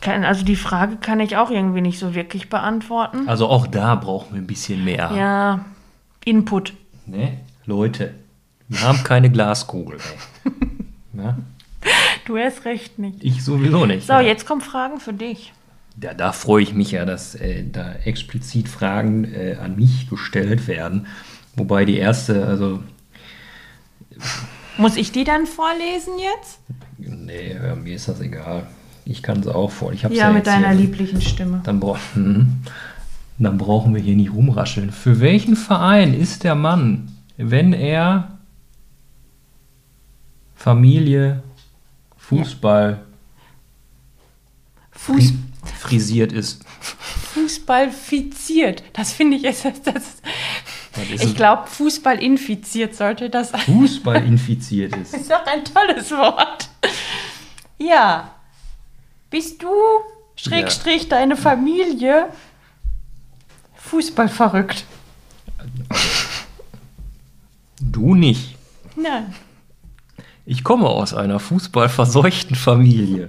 [0.00, 3.28] Kann, also die Frage kann ich auch irgendwie nicht so wirklich beantworten.
[3.28, 5.10] Also auch da brauchen wir ein bisschen mehr.
[5.14, 5.64] Ja,
[6.24, 6.74] Input.
[7.06, 7.38] Ne?
[7.64, 8.14] Leute,
[8.68, 9.98] wir haben keine Glaskugel.
[10.44, 10.52] Ey.
[12.26, 13.22] Du hast recht nicht.
[13.22, 14.06] Ich sowieso nicht.
[14.06, 14.20] So, ja.
[14.20, 15.52] jetzt kommen Fragen für dich.
[16.02, 20.66] Ja, da freue ich mich ja, dass äh, da explizit Fragen äh, an mich gestellt
[20.66, 21.06] werden.
[21.56, 22.82] Wobei die erste, also,
[24.76, 26.58] Muss ich die dann vorlesen jetzt?
[26.98, 28.66] nee, äh, mir ist das egal.
[29.04, 29.92] Ich kann es auch vor.
[29.92, 30.80] Ich hab's Ja, mit deiner hier.
[30.80, 31.60] lieblichen Stimme.
[31.64, 32.56] Dann, bra Mhm.
[33.38, 34.90] dann brauchen wir hier nicht rumrascheln.
[34.90, 38.32] Für welchen Verein ist der Mann, wenn er
[40.54, 41.42] Familie,
[42.28, 43.04] Fußball
[44.90, 45.32] Fuß,
[45.78, 46.64] frisiert ist?
[47.34, 48.82] Fußball fiziert.
[48.92, 49.84] Das finde ich ist das.
[49.84, 50.02] das
[51.08, 53.50] ich glaube, Fußball infiziert sollte das.
[53.50, 55.14] Fußball infiziert ist.
[55.14, 56.68] ist doch ein tolles Wort.
[57.78, 58.32] Ja.
[59.30, 59.68] Bist du,
[60.36, 62.28] Schrägstrich, deine Familie,
[63.76, 64.84] Fußball verrückt?
[67.80, 68.56] Du nicht.
[68.96, 69.34] Nein.
[70.48, 73.26] Ich komme aus einer fußballverseuchten Familie.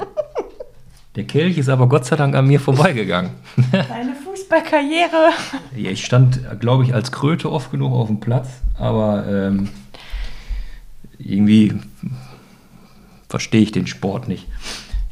[1.16, 3.32] Der Kelch ist aber Gott sei Dank an mir vorbeigegangen.
[3.72, 5.32] Deine Fußballkarriere.
[5.76, 9.70] Ja, ich stand, glaube ich, als Kröte oft genug auf dem Platz, aber ähm,
[11.18, 11.74] irgendwie
[13.30, 14.46] verstehe ich den Sport nicht.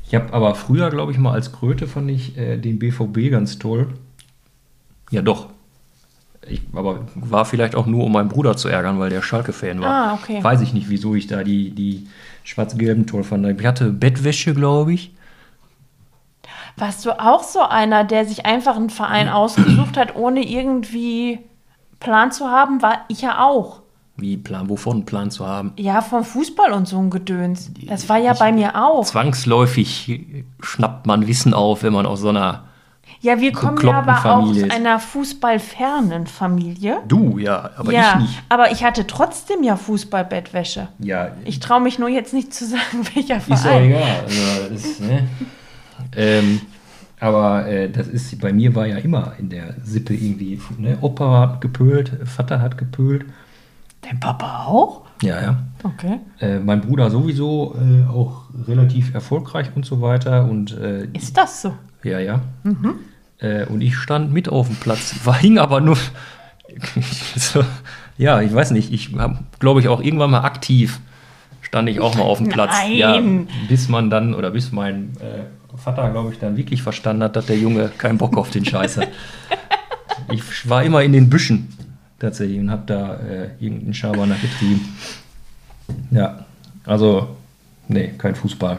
[0.05, 3.57] Ich habe aber früher, glaube ich, mal als Kröte fand ich äh, den BVB ganz
[3.57, 3.87] toll.
[5.09, 5.47] Ja, doch.
[6.47, 9.89] Ich, aber war vielleicht auch nur, um meinen Bruder zu ärgern, weil der Schalke-Fan war.
[9.89, 10.43] Ah, okay.
[10.43, 12.07] Weiß ich nicht, wieso ich da die, die
[12.43, 13.59] schwarz-gelben toll fand.
[13.59, 15.11] Ich hatte Bettwäsche, glaube ich.
[16.77, 21.39] Warst du auch so einer, der sich einfach einen Verein ausgesucht hat, ohne irgendwie
[21.99, 22.81] Plan zu haben?
[22.81, 23.81] War ich ja auch.
[24.17, 25.73] Wie Plan, wovon Plan zu haben.
[25.77, 27.71] Ja, vom Fußball und so ein Gedöns.
[27.87, 29.03] Das war ja bei mir auch.
[29.05, 32.65] Zwangsläufig schnappt man Wissen auf, wenn man aus so einer.
[33.25, 34.71] Ja, wir kommen ja aber auch Familie aus ist.
[34.71, 36.97] einer fußballfernen Familie.
[37.07, 38.43] Du, ja, aber ja, ich nicht.
[38.49, 40.89] aber ich hatte trotzdem ja Fußballbettwäsche.
[40.99, 43.85] Ja, Ich traue mich nur jetzt nicht zu sagen, welcher ist auch Verein.
[43.85, 44.25] egal.
[44.25, 45.27] Also, ist, ne?
[46.15, 46.61] ähm,
[47.19, 50.99] aber äh, das ist, bei mir war ja immer in der Sippe irgendwie, ne?
[51.01, 53.25] Opa hat gepölt, Vater hat gepölt.
[54.01, 55.01] Dein Papa auch?
[55.23, 55.57] Ja, ja.
[55.81, 56.19] Okay.
[56.39, 60.45] Äh, mein Bruder sowieso äh, auch relativ erfolgreich und so weiter.
[60.45, 61.73] Und äh, Ist das so?
[62.03, 62.41] Ja, ja.
[63.39, 65.97] Äh, und ich stand mit auf dem Platz, war hing aber nur.
[67.35, 67.63] so,
[68.17, 68.91] ja, ich weiß nicht.
[68.91, 70.99] Ich habe, glaube ich, auch irgendwann mal aktiv
[71.75, 72.71] stand ich auch mal auf dem Platz.
[72.71, 72.93] Nein.
[72.93, 73.21] Ja,
[73.67, 77.47] bis man dann, oder bis mein äh, Vater, glaube ich, dann wirklich verstanden hat, dass
[77.47, 79.09] der Junge keinen Bock auf den Scheiß hat.
[80.31, 81.67] ich war immer in den Büschen
[82.19, 84.95] tatsächlich und habe da äh, irgendeinen Schabernack getrieben.
[86.11, 86.45] Ja,
[86.85, 87.35] also,
[87.89, 88.77] nee, kein Fußball.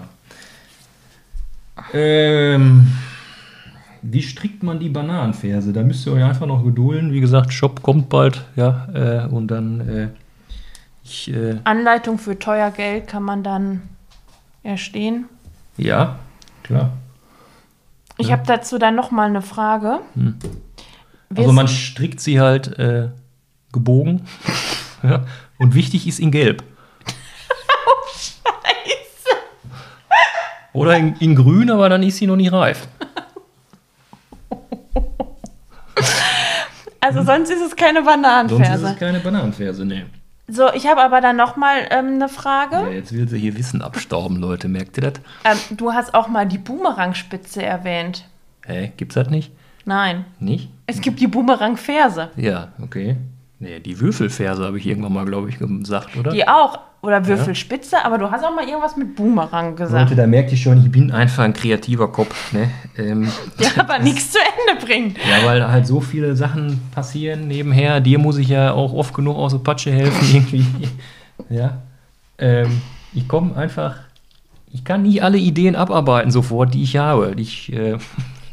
[1.92, 2.86] Ähm,
[4.02, 5.72] wie strickt man die Bananenferse?
[5.72, 7.12] Da müsst ihr euch einfach noch gedulden.
[7.12, 10.08] Wie gesagt, Shop kommt bald, ja, äh, und dann äh,
[11.04, 13.82] ich, äh, Anleitung für teuer Geld kann man dann
[14.62, 15.26] erstehen.
[15.76, 16.18] ja,
[16.62, 16.92] klar.
[18.18, 20.00] Ich habe dazu dann noch mal eine Frage.
[20.14, 20.36] Hm.
[21.36, 23.08] Also man strickt sie halt äh,
[23.72, 24.22] gebogen.
[25.02, 25.24] ja,
[25.58, 26.62] und wichtig ist in Gelb.
[30.72, 32.88] Oder in, in Grün, aber dann ist sie noch nicht reif.
[37.06, 38.86] Also sonst ist es keine Sonst ist Bananenferse.
[38.86, 40.04] es keine Bananenferse, nee.
[40.48, 42.76] So, ich habe aber dann noch mal ähm, eine Frage.
[42.76, 44.68] Ja, jetzt will sie hier Wissen abstauben, Leute.
[44.68, 45.20] Merkt ihr das?
[45.44, 48.24] Ähm, du hast auch mal die Boomerangspitze erwähnt.
[48.64, 49.50] Hä, gibt's das nicht?
[49.84, 50.68] Nein, Nicht?
[50.86, 52.30] es gibt die Boomerangferse.
[52.36, 53.16] Ja, okay.
[53.58, 56.30] Nee, die Würfelferse habe ich irgendwann mal, glaube ich, gesagt, oder?
[56.30, 56.78] Die auch.
[57.02, 60.10] Oder Würfelspitze, aber du hast auch mal irgendwas mit Boomerang gesagt.
[60.10, 62.52] Leute, da merkt ihr schon, ich bin einfach ein kreativer Kopf.
[62.52, 62.68] Ne?
[62.98, 65.16] Ähm, Der aber nichts zu Ende bringt.
[65.18, 68.00] ja, weil halt so viele Sachen passieren nebenher.
[68.00, 70.66] Dir muss ich ja auch oft genug aus der Patsche helfen irgendwie.
[71.48, 71.78] ja.
[72.38, 72.82] Ähm,
[73.14, 73.94] ich komme einfach,
[74.72, 77.34] ich kann nicht alle Ideen abarbeiten sofort, die ich habe.
[77.36, 77.98] Ich, äh,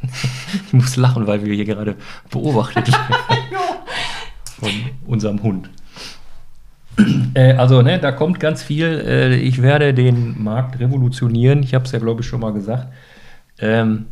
[0.68, 1.96] ich muss lachen, weil wir hier gerade
[2.30, 3.16] beobachtet werden
[4.64, 4.72] von
[5.06, 5.70] unserem Hund.
[7.36, 8.86] Äh, also, ne, da kommt ganz viel.
[8.86, 11.64] Äh, ich werde den Markt revolutionieren.
[11.64, 12.94] Ich habe es ja, glaube ich, schon mal gesagt.
[13.58, 14.06] Ähm,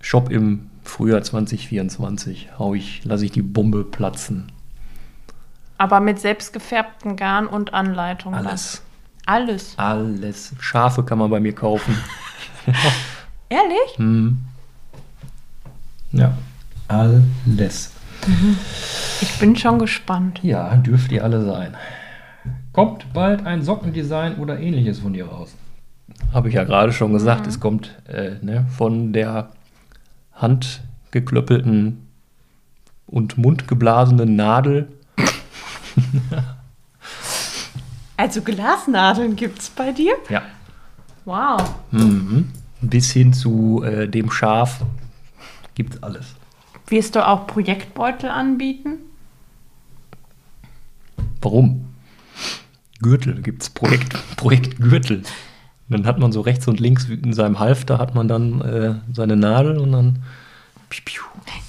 [0.00, 2.48] Shop im Frühjahr 2024.
[2.58, 4.50] Hau ich, lasse ich die Bombe platzen.
[5.78, 8.34] Aber mit selbstgefärbtem Garn und Anleitung.
[8.34, 8.82] Alles.
[9.26, 9.74] Alles.
[9.78, 10.54] Alles.
[10.58, 11.96] Schafe kann man bei mir kaufen.
[13.48, 13.96] Ehrlich?
[13.96, 14.38] Hm.
[16.12, 16.36] Ja,
[16.88, 17.90] alles.
[19.20, 20.40] Ich bin schon gespannt.
[20.42, 21.74] Ja, dürft ihr alle sein.
[22.72, 25.54] Kommt bald ein Sockendesign oder ähnliches von dir raus?
[26.32, 29.50] Habe ich ja gerade schon gesagt, es kommt äh, ne, von der
[30.32, 32.06] handgeklöppelten
[33.06, 34.88] und mundgeblasenen Nadel.
[38.16, 40.14] Also Glasnadeln gibt's bei dir?
[40.28, 40.42] Ja.
[41.24, 41.74] Wow.
[41.90, 42.50] Mhm.
[42.80, 44.84] Bis hin zu äh, dem Schaf
[45.74, 46.36] gibt alles.
[46.86, 48.98] Wirst du auch Projektbeutel anbieten?
[51.40, 51.86] Warum?
[53.00, 55.22] Gürtel gibt es, Projekt, Projekt Gürtel.
[55.88, 59.36] Dann hat man so rechts und links in seinem Halfter hat man dann äh, seine
[59.36, 60.22] Nadel und dann
[60.88, 61.22] piu, piu,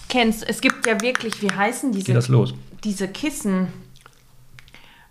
[0.08, 2.54] Kennst, es gibt ja wirklich, wie heißen diese, geht das los.
[2.84, 3.68] diese Kissen?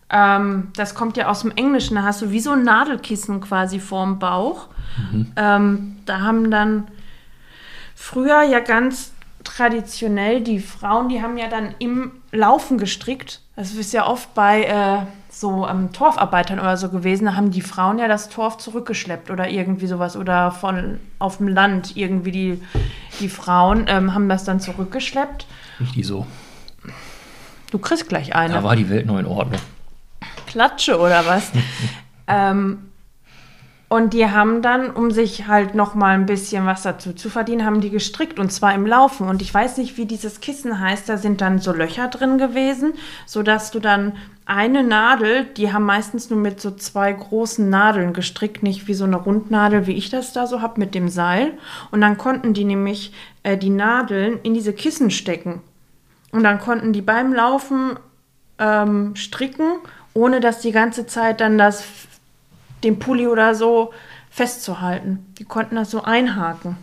[0.09, 3.81] Ähm, das kommt ja aus dem Englischen, da hast du wie so ein Nadelkissen quasi
[3.81, 4.69] vorm Bauch.
[5.37, 6.87] Ähm, da haben dann
[7.95, 9.13] früher ja ganz
[9.45, 13.41] traditionell die Frauen, die haben ja dann im Laufen gestrickt.
[13.57, 17.27] Das ist ja oft bei äh, so ähm, Torfarbeitern oder so gewesen.
[17.27, 20.17] Da haben die Frauen ja das Torf zurückgeschleppt oder irgendwie sowas.
[20.17, 22.63] Oder von auf dem Land irgendwie die,
[23.21, 25.47] die Frauen ähm, haben das dann zurückgeschleppt.
[25.81, 26.27] Richtig so.
[27.71, 28.55] Du kriegst gleich eine.
[28.55, 29.61] Da war die Welt noch in Ordnung.
[30.47, 31.51] Klatsche oder was.
[32.27, 32.91] ähm,
[33.89, 37.65] und die haben dann, um sich halt noch mal ein bisschen was dazu zu verdienen,
[37.65, 39.29] haben die gestrickt und zwar im Laufen.
[39.29, 41.09] Und ich weiß nicht, wie dieses Kissen heißt.
[41.09, 42.95] Da sind dann so Löcher drin gewesen,
[43.27, 44.15] sodass du dann
[44.47, 49.05] eine Nadel, die haben meistens nur mit so zwei großen Nadeln gestrickt, nicht wie so
[49.05, 51.53] eine Rundnadel, wie ich das da so habe mit dem Seil.
[51.91, 55.61] Und dann konnten die nämlich äh, die Nadeln in diese Kissen stecken.
[56.33, 57.99] Und dann konnten die beim Laufen
[58.59, 59.79] ähm, stricken,
[60.15, 61.85] ohne dass die ganze Zeit dann das,
[62.85, 63.93] den Pulli oder so
[64.31, 65.27] festzuhalten.
[65.39, 66.77] Die konnten das so einhaken.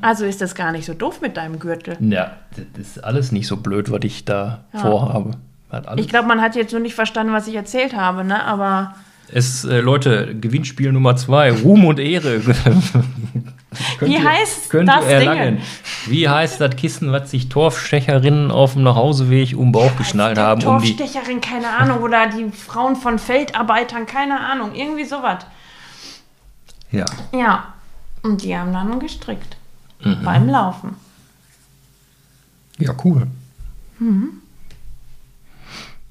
[0.00, 1.96] Also ist das gar nicht so doof mit deinem Gürtel.
[2.00, 2.36] Ja,
[2.74, 5.32] das ist alles nicht so blöd, was ich da vorhabe.
[5.70, 8.44] Hat alles Ich glaube, man hat jetzt nur nicht verstanden, was ich erzählt habe, ne?
[8.44, 8.94] Aber
[9.32, 12.40] es, äh, Leute, Gewinnspiel Nummer zwei, Ruhm und Ehre.
[13.98, 15.56] Könnt Wie ihr- heißt könnt das ihr erlangen.
[15.56, 15.64] Ding?
[16.06, 20.62] Wie heißt das Kissen, was sich Torfstecherinnen auf dem Nachhauseweg um den Bauch geschnallt haben,
[20.64, 25.44] um die Torfstecherin, keine Ahnung, oder die Frauen von Feldarbeitern, keine Ahnung, irgendwie sowas.
[26.92, 27.74] Ja, Ja,
[28.22, 29.56] und die haben dann gestrickt.
[30.04, 30.22] Mhm.
[30.24, 30.94] Beim Laufen.
[32.78, 33.26] ja, cool.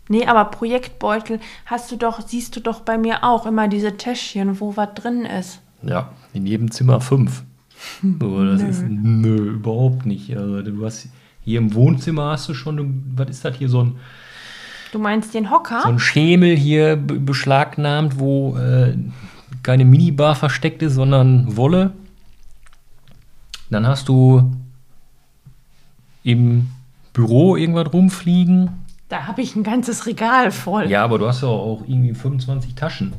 [0.07, 4.59] Nee, aber Projektbeutel hast du doch, siehst du doch bei mir auch immer diese Täschchen,
[4.59, 5.59] wo was drin ist.
[5.81, 7.43] Ja, in jedem Zimmer fünf.
[8.19, 10.35] So, das ist nö, überhaupt nicht.
[10.35, 11.09] Also du hast
[11.43, 13.95] hier im Wohnzimmer hast du schon, was ist das hier, so ein,
[14.91, 15.81] Du meinst den Hocker?
[15.83, 18.97] so ein Schemel hier be- beschlagnahmt, wo äh,
[19.61, 21.91] keine Minibar versteckt ist, sondern Wolle.
[23.69, 24.51] Dann hast du
[26.23, 26.69] im
[27.13, 28.69] Büro irgendwas rumfliegen.
[29.09, 30.89] da habe ich ein ganzes Regal voll.
[30.89, 33.13] Ja, aber du hast ja auch irgendwie 25 Taschen.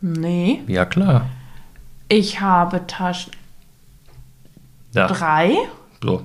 [0.00, 1.26] Nee, Ja, klar.
[2.08, 3.32] ich habe Taschen
[4.98, 5.06] Da.
[5.06, 5.56] drei.
[6.02, 6.24] So.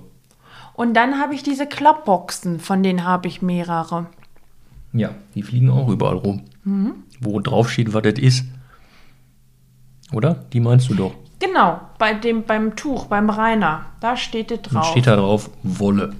[0.74, 4.08] Und dann habe ich diese Klappboxen, von denen habe ich mehrere.
[4.92, 6.44] Ja, die fliegen auch überall rum.
[7.20, 8.46] Wo drauf steht, was das ist.
[10.12, 10.46] Oder?
[10.54, 11.14] Die meinst du doch.
[11.40, 13.86] Genau, bei dem, beim Tuch, beim Rainer.
[14.00, 14.86] Da steht es drauf.
[14.86, 16.14] steht da drauf Wolle.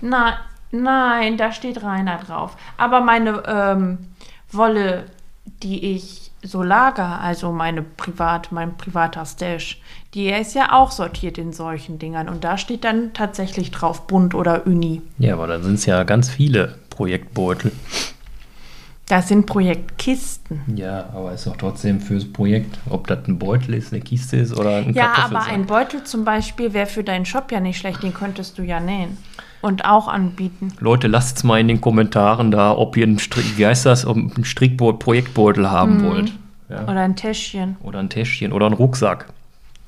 [0.00, 0.34] Nein,
[0.72, 2.56] nein, da steht Rainer drauf.
[2.76, 3.98] Aber meine ähm,
[4.50, 5.06] Wolle,
[5.62, 9.80] die ich so lager, also meine privat, mein privater Stash,
[10.12, 12.28] die ist ja auch sortiert in solchen Dingern.
[12.28, 15.02] Und da steht dann tatsächlich drauf bunt oder Uni.
[15.18, 17.72] Ja, aber dann sind es ja ganz viele Projektbeutel.
[19.06, 20.62] Das sind Projektkisten.
[20.76, 24.56] Ja, aber ist doch trotzdem fürs Projekt, ob das ein Beutel ist, eine Kiste ist
[24.56, 28.02] oder ein Ja, aber ein Beutel zum Beispiel wäre für deinen Shop ja nicht schlecht,
[28.02, 29.18] den könntest du ja nähen.
[29.64, 30.72] Und auch anbieten.
[30.78, 34.06] Leute, lasst es mal in den Kommentaren da, ob ihr ein Strick, wie heißt das,
[34.06, 36.04] ob ein Strickbeutel, Projektbeutel haben Mhm.
[36.04, 36.32] wollt.
[36.68, 36.82] Ja.
[36.84, 37.76] Oder ein Täschchen.
[37.82, 39.26] Oder ein Täschchen oder ein Rucksack.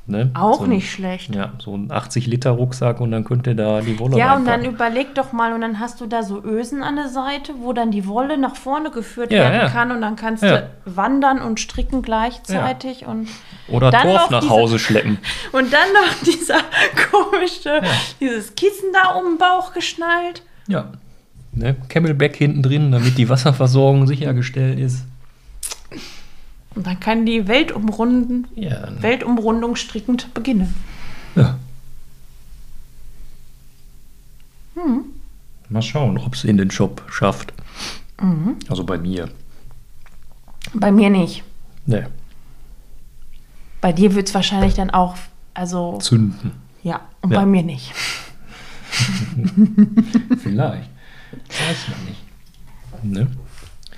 [0.08, 0.30] Ne?
[0.34, 1.34] Auch so ein, nicht schlecht.
[1.34, 4.44] Ja, so ein 80 Liter Rucksack und dann könnt ihr da die Wolle Ja, und
[4.46, 7.72] dann überleg doch mal, und dann hast du da so Ösen an der Seite, wo
[7.72, 9.68] dann die Wolle nach vorne geführt Ja, werden ja.
[9.68, 10.58] kann und dann kannst Ja.
[10.58, 13.26] du wandern und stricken gleichzeitig und,
[13.66, 15.18] Oder Torf nach diese- Hause schleppen.
[15.52, 16.58] und dann noch dieser
[17.10, 17.80] komische,
[18.20, 20.42] dieses Kissen da um den Bauch geschnallt.
[20.68, 20.92] Ja.
[21.52, 21.74] Ne?
[21.88, 25.04] Camelback hinten drin, damit die Wasserversorgung sichergestellt ist.
[26.76, 28.88] Und dann kann die Weltumrunden, Ja.
[29.02, 30.72] Weltumrundung strickend beginnen.
[31.34, 31.58] ja.
[35.68, 37.52] Mal schauen, ob es in den Shop schafft.
[38.68, 39.28] Also bei mir.
[40.74, 41.42] Bei mir nicht.
[41.86, 42.08] Ne.
[43.80, 45.16] Bei dir wird es wahrscheinlich dann auch
[45.54, 46.52] Also, Zünden.
[46.82, 47.40] ja, und Ja.
[47.40, 47.92] bei mir nicht.
[50.42, 50.90] Vielleicht.
[51.48, 52.22] Weiß man nicht.
[53.02, 53.26] Ne?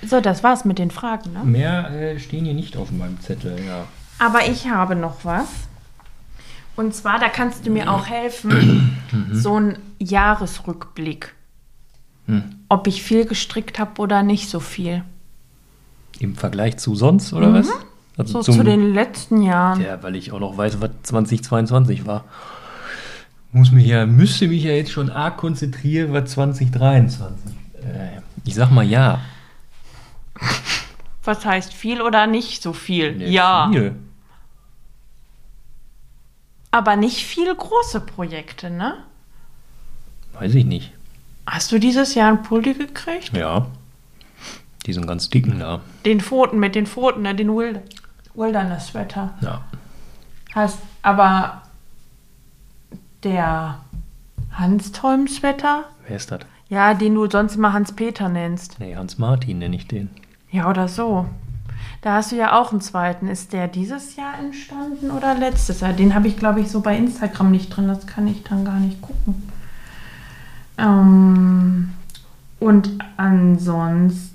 [0.05, 1.43] So, das war's mit den Fragen, ne?
[1.43, 3.85] Mehr äh, stehen hier nicht auf meinem Zettel, ja.
[4.17, 5.47] Aber ich habe noch was.
[6.75, 8.97] Und zwar, da kannst du mir auch helfen,
[9.33, 11.33] so ein Jahresrückblick.
[12.27, 12.43] Hm.
[12.69, 15.03] Ob ich viel gestrickt habe oder nicht so viel.
[16.19, 17.69] Im Vergleich zu sonst, oder was?
[18.17, 18.43] Also Mhm.
[18.43, 19.81] So zu den letzten Jahren.
[19.81, 22.25] Ja, weil ich auch noch weiß, was 2022 war.
[23.51, 27.51] Muss mich ja, müsste mich ja jetzt schon arg konzentrieren, was 2023.
[27.77, 29.21] Äh, ich sag mal ja.
[31.23, 33.15] Was heißt viel oder nicht so viel?
[33.15, 33.69] Nee, ja.
[33.71, 33.95] Viel.
[36.71, 39.03] Aber nicht viel große Projekte, ne?
[40.33, 40.93] Weiß ich nicht.
[41.45, 43.35] Hast du dieses Jahr einen Pulli gekriegt?
[43.35, 43.67] Ja.
[44.85, 45.81] Die sind ganz dicken da.
[46.05, 47.35] Den Pfoten, mit den Pfoten, ne?
[47.35, 47.81] den Wild
[48.35, 49.33] Wilderness Sweater.
[49.41, 49.61] Ja.
[50.55, 51.63] Heißt aber
[53.23, 53.79] der
[54.51, 55.85] Hans-Tolm Sweater?
[56.07, 56.41] Wer ist das?
[56.69, 58.79] Ja, den du sonst immer Hans-Peter nennst.
[58.79, 60.09] Nee, Hans Martin nenne ich den.
[60.51, 61.25] Ja, oder so.
[62.01, 63.27] Da hast du ja auch einen zweiten.
[63.27, 65.93] Ist der dieses Jahr entstanden oder letztes Jahr?
[65.93, 67.87] Den habe ich, glaube ich, so bei Instagram nicht drin.
[67.87, 69.49] Das kann ich dann gar nicht gucken.
[70.77, 71.89] Ähm,
[72.59, 74.31] und ansonsten.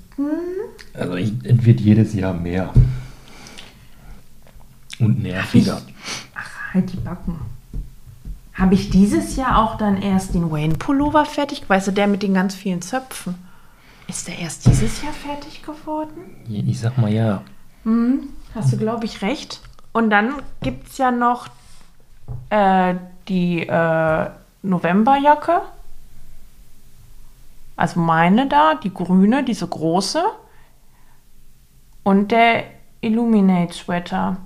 [0.93, 2.71] Also ich, es wird jedes Jahr mehr.
[4.99, 5.81] Und nerviger.
[6.35, 7.39] Ach, halt die Backen.
[8.53, 11.63] Habe ich dieses Jahr auch dann erst den Wayne-Pullover fertig?
[11.67, 13.35] Weißt du, der mit den ganz vielen Zöpfen.
[14.07, 16.35] Ist der erst dieses Jahr fertig geworden?
[16.47, 17.41] Ich sag mal ja.
[18.53, 19.61] Hast du, glaube ich, recht.
[19.93, 21.47] Und dann gibt es ja noch
[22.49, 22.95] äh,
[23.27, 24.29] die äh,
[24.63, 25.61] Novemberjacke.
[27.75, 30.23] Also meine da, die grüne, diese große.
[32.03, 32.65] Und der
[33.01, 34.37] Illuminate Sweater.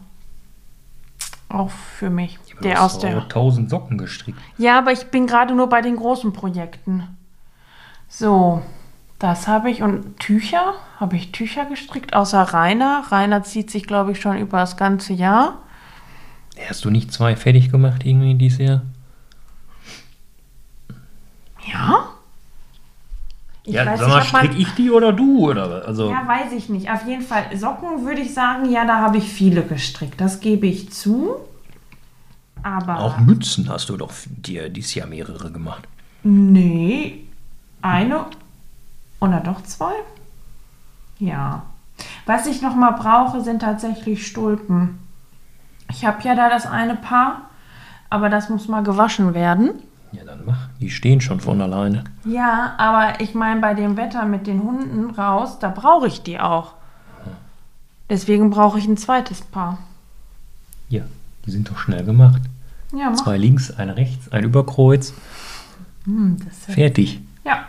[1.49, 2.37] Auch für mich.
[2.57, 3.21] Du Der aus der.
[3.23, 4.39] 1000 Socken gestrickt.
[4.57, 7.17] Ja, aber ich bin gerade nur bei den großen Projekten.
[8.07, 8.61] So,
[9.19, 9.81] das habe ich.
[9.83, 10.73] Und Tücher?
[10.99, 12.13] Habe ich Tücher gestrickt?
[12.15, 13.03] Außer Rainer.
[13.09, 15.59] Rainer zieht sich, glaube ich, schon über das ganze Jahr.
[16.67, 18.81] Hast du nicht zwei fertig gemacht irgendwie dieses Jahr?
[21.71, 22.09] Ja?
[23.63, 25.49] Ich ja, weiß sag mal, ob man- strick ich die oder du?
[25.49, 26.89] Oder also Ja, weiß ich nicht.
[26.89, 30.19] Auf jeden Fall Socken würde ich sagen, ja, da habe ich viele gestrickt.
[30.19, 31.35] Das gebe ich zu.
[32.63, 32.99] Aber.
[32.99, 35.87] auch Mützen hast du doch dir dieses Jahr mehrere gemacht.
[36.23, 37.23] Nee,
[37.81, 38.25] eine
[39.19, 39.93] oder doch zwei?
[41.19, 41.63] Ja.
[42.25, 44.99] Was ich noch mal brauche, sind tatsächlich Stulpen.
[45.91, 47.41] Ich habe ja da das eine Paar,
[48.09, 49.71] aber das muss mal gewaschen werden.
[50.11, 50.69] Ja, dann mach.
[50.79, 52.03] Die stehen schon von alleine.
[52.25, 56.39] Ja, aber ich meine, bei dem Wetter mit den Hunden raus, da brauche ich die
[56.39, 56.73] auch.
[58.09, 59.77] Deswegen brauche ich ein zweites Paar.
[60.89, 61.03] Ja,
[61.45, 62.41] die sind doch schnell gemacht.
[62.91, 63.17] Ja, mach.
[63.17, 65.13] Zwei links, ein rechts, ein Überkreuz.
[66.05, 67.19] Hm, Fertig.
[67.43, 67.65] Ja.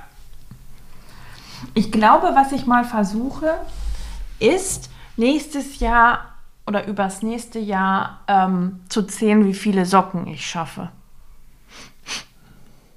[1.74, 3.54] Ich glaube, was ich mal versuche,
[4.38, 6.26] ist nächstes Jahr
[6.66, 10.90] oder übers nächste Jahr ähm, zu zählen, wie viele Socken ich schaffe.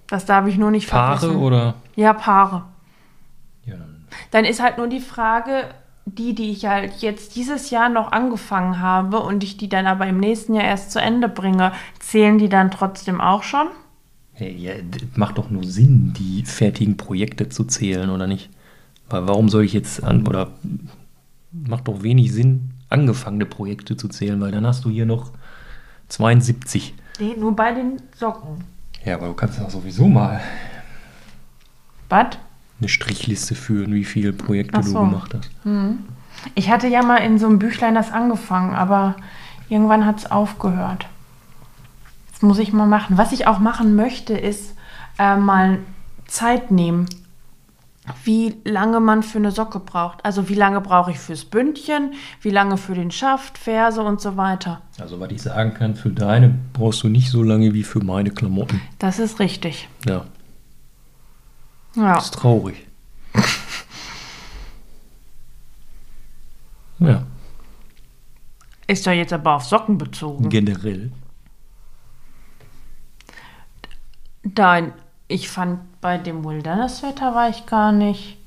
[0.07, 1.41] Das darf ich nur nicht Paare vergessen.
[1.41, 1.74] oder?
[1.95, 2.64] Ja, Paare.
[3.66, 4.07] Ja, dann.
[4.32, 5.70] Dann ist halt nur die Frage,
[6.05, 10.05] die, die ich halt jetzt dieses Jahr noch angefangen habe und ich die dann aber
[10.05, 13.68] im nächsten Jahr erst zu Ende bringe, zählen die dann trotzdem auch schon?
[14.39, 14.73] Ja,
[15.15, 18.49] macht doch nur Sinn, die fertigen Projekte zu zählen, oder nicht?
[19.09, 20.51] Weil warum soll ich jetzt an, oder
[21.51, 25.31] macht doch wenig Sinn, angefangene Projekte zu zählen, weil dann hast du hier noch
[26.09, 26.93] 72.
[27.19, 28.63] Nee, nur bei den Socken.
[29.05, 30.41] Ja, aber du kannst doch sowieso mal
[32.09, 32.38] Was?
[32.79, 34.93] eine Strichliste führen, wie viele Projekte so.
[34.93, 35.51] du gemacht hast.
[36.55, 39.15] Ich hatte ja mal in so einem Büchlein das angefangen, aber
[39.69, 41.07] irgendwann hat es aufgehört.
[42.43, 43.17] Das muss ich mal machen.
[43.17, 44.75] Was ich auch machen möchte, ist
[45.17, 45.79] äh, mal
[46.27, 47.05] Zeit nehmen,
[48.25, 50.25] wie lange man für eine Socke braucht.
[50.25, 54.35] Also wie lange brauche ich fürs Bündchen, wie lange für den Schaft, Ferse und so
[54.35, 54.81] weiter.
[54.99, 58.29] Also, was ich sagen kann, für deine brauchst du nicht so lange wie für meine
[58.29, 58.81] Klamotten.
[58.99, 59.87] Das ist richtig.
[60.05, 60.25] Ja,
[61.95, 62.17] Ja.
[62.17, 62.85] ist traurig.
[66.99, 67.23] Ja,
[68.87, 70.49] Ist ja jetzt aber auf Socken bezogen.
[70.49, 71.13] generell.
[74.43, 74.93] Nein,
[75.27, 78.37] ich fand bei dem Wilderness-Wetter war ich gar nicht,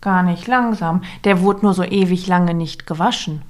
[0.00, 1.02] gar nicht langsam.
[1.24, 3.42] Der wurde nur so ewig lange nicht gewaschen.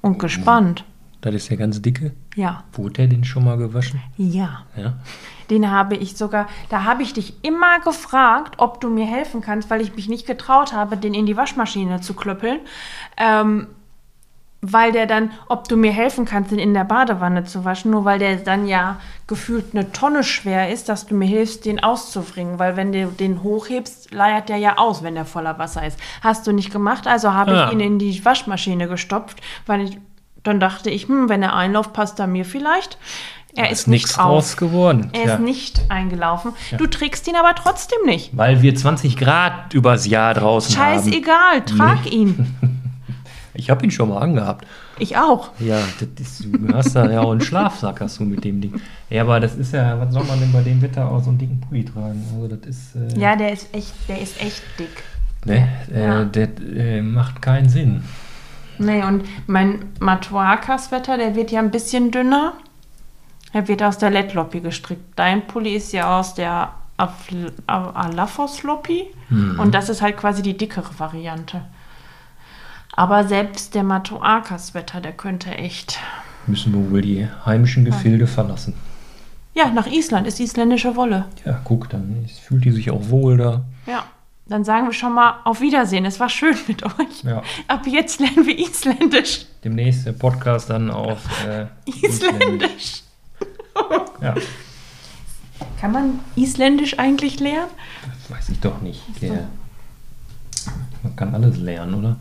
[0.00, 0.84] Und gespannt.
[1.20, 2.12] Das ist der ganz dicke.
[2.34, 4.00] Ja, Wurde der denn schon mal gewaschen?
[4.16, 4.62] ja.
[4.76, 4.94] Ja.
[5.50, 9.68] Den habe ich sogar, da habe ich dich immer gefragt, ob du mir helfen kannst,
[9.68, 12.60] weil ich mich nicht getraut habe, den in die Waschmaschine zu klöppeln.
[13.18, 13.66] Ähm,
[14.64, 18.04] weil der dann, ob du mir helfen kannst, den in der Badewanne zu waschen, nur
[18.04, 22.60] weil der dann ja gefühlt eine Tonne schwer ist, dass du mir hilfst, den auszubringen.
[22.60, 25.98] Weil wenn du den hochhebst, leiert der ja aus, wenn der voller Wasser ist.
[26.22, 27.66] Hast du nicht gemacht, also habe Ah.
[27.66, 29.98] ich ihn in die Waschmaschine gestopft, weil ich,
[30.44, 32.98] dann dachte ich, hm, wenn er einläuft, passt er mir vielleicht.
[33.54, 35.10] Er ist, ist nichts draus geworden.
[35.12, 35.34] Er Tja.
[35.34, 36.52] ist nicht eingelaufen.
[36.78, 38.34] Du trägst ihn aber trotzdem nicht.
[38.36, 40.94] Weil wir 20 Grad übers Jahr draußen haben.
[41.02, 42.56] Scheißegal, trag ihn.
[43.54, 44.66] Ich habe ihn schon mal angehabt.
[44.98, 45.50] Ich auch.
[45.58, 46.08] Ja, das
[46.40, 48.80] ist, du hast da ja auch einen Schlafsack hast du mit dem Ding.
[49.10, 51.38] Ja, aber das ist ja, was soll man denn bei dem Wetter auch so einen
[51.38, 52.24] dicken Pulli tragen?
[52.34, 55.02] Also das ist, äh, Ja, der ist echt, der ist echt dick.
[55.44, 56.24] ne, äh, Ja.
[56.24, 58.02] das äh, macht keinen Sinn.
[58.78, 62.54] Nee, und mein Matuakas-Wetter, der wird ja ein bisschen dünner.
[63.52, 65.02] Er wird aus der Lettloppi gestrickt.
[65.16, 69.04] Dein Pulli ist ja aus der Afl- A- Alafos-Loppi.
[69.58, 71.62] Und das ist halt quasi die dickere Variante.
[72.94, 75.98] Aber selbst der Matuakas-Wetter, der könnte echt.
[76.46, 78.74] Müssen wir wohl die heimischen Gefilde verlassen.
[79.54, 81.26] Ja, nach Island ist isländische Wolle.
[81.44, 83.64] Ja, guck, dann fühlt die sich auch wohl da.
[83.86, 84.04] Ja.
[84.46, 86.04] Dann sagen wir schon mal auf Wiedersehen.
[86.04, 87.22] Es war schön mit euch.
[87.22, 87.42] Ja.
[87.68, 89.46] Ab jetzt lernen wir Isländisch.
[89.64, 93.02] Demnächst der Podcast dann auf äh, Isländisch.
[94.20, 94.34] Ja,
[95.80, 97.70] Kann man Isländisch eigentlich lernen?
[98.28, 99.00] das weiß ich doch nicht.
[99.22, 99.48] Der,
[101.02, 102.16] man kann alles lernen, oder?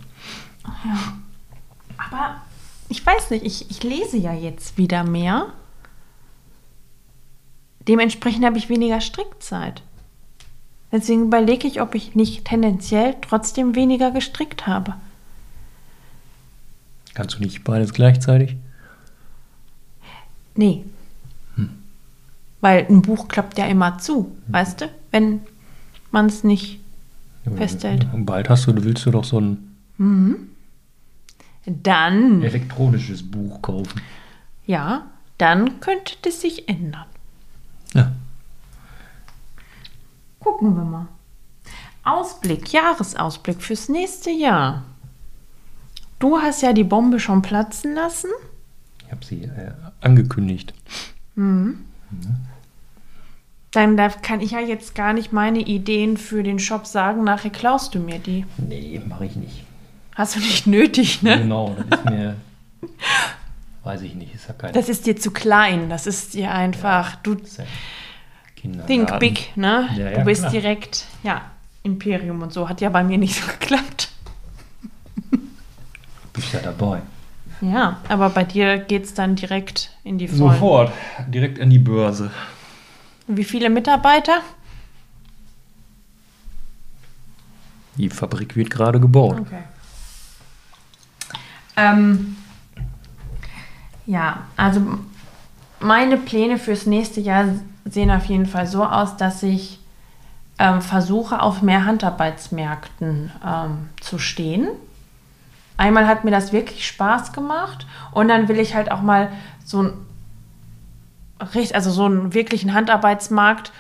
[1.97, 2.41] Aber
[2.89, 5.47] ich weiß nicht, ich, ich lese ja jetzt wieder mehr.
[7.88, 9.82] Dementsprechend habe ich weniger Strickzeit.
[10.91, 14.95] Deswegen überlege ich, ob ich nicht tendenziell trotzdem weniger gestrickt habe.
[17.14, 18.55] Kannst du nicht beides gleichzeitig?
[20.55, 20.84] Nee.
[22.59, 24.89] Weil ein Buch klappt ja immer zu, weißt du?
[25.12, 25.41] Wenn
[26.12, 26.80] man es nicht
[27.55, 28.05] festhält.
[28.14, 29.76] Und bald hast du, willst du doch so ein
[31.66, 34.01] Dann, elektronisches Buch kaufen.
[34.66, 35.07] ja,
[35.38, 37.05] dann könnte das sich ändern.
[37.93, 38.12] Ja.
[40.39, 41.07] Gucken wir mal.
[42.03, 44.84] Ausblick, Jahresausblick fürs nächste Jahr.
[46.20, 48.30] Du hast ja die Bombe schon platzen lassen.
[49.05, 50.74] Ich habe sie äh, angekündigt.
[53.72, 57.24] Dann darf, kann ich ja jetzt gar nicht meine Ideen für den Shop sagen.
[57.24, 58.45] Nachher klaust du mir die.
[58.57, 59.64] Nee, mache ich nicht.
[60.22, 61.39] Hast du nicht nötig, ne?
[61.39, 62.36] Genau, das ist mir.
[63.84, 65.89] weiß ich nicht, ist ja kein Das ist dir zu klein.
[65.89, 67.15] Das ist dir einfach.
[67.24, 67.63] Du ja
[68.55, 69.07] Kindergarten.
[69.07, 69.89] think big, ne?
[69.97, 70.51] Ja, ja, du bist klar.
[70.51, 71.41] direkt, ja,
[71.82, 72.69] Imperium und so.
[72.69, 74.11] Hat ja bei mir nicht so geklappt.
[76.34, 77.01] Bist ja dabei.
[77.61, 80.51] Ja, aber bei dir geht es dann direkt in die Vollen.
[80.51, 80.91] Sofort,
[81.30, 82.30] direkt an die Börse.
[83.26, 84.41] Wie viele Mitarbeiter?
[87.95, 89.39] Die Fabrik wird gerade gebaut.
[89.39, 89.63] Okay.
[91.76, 92.36] Ähm,
[94.05, 94.82] ja, also
[95.80, 97.45] meine Pläne fürs nächste Jahr
[97.86, 99.80] sehen auf jeden Fall so aus, dass ich
[100.59, 104.67] ähm, versuche, auf mehr Handarbeitsmärkten ähm, zu stehen.
[105.78, 109.32] Einmal hat mir das wirklich Spaß gemacht und dann will ich halt auch mal
[109.65, 109.93] so ein
[111.74, 113.72] also so einen wirklichen Handarbeitsmarkt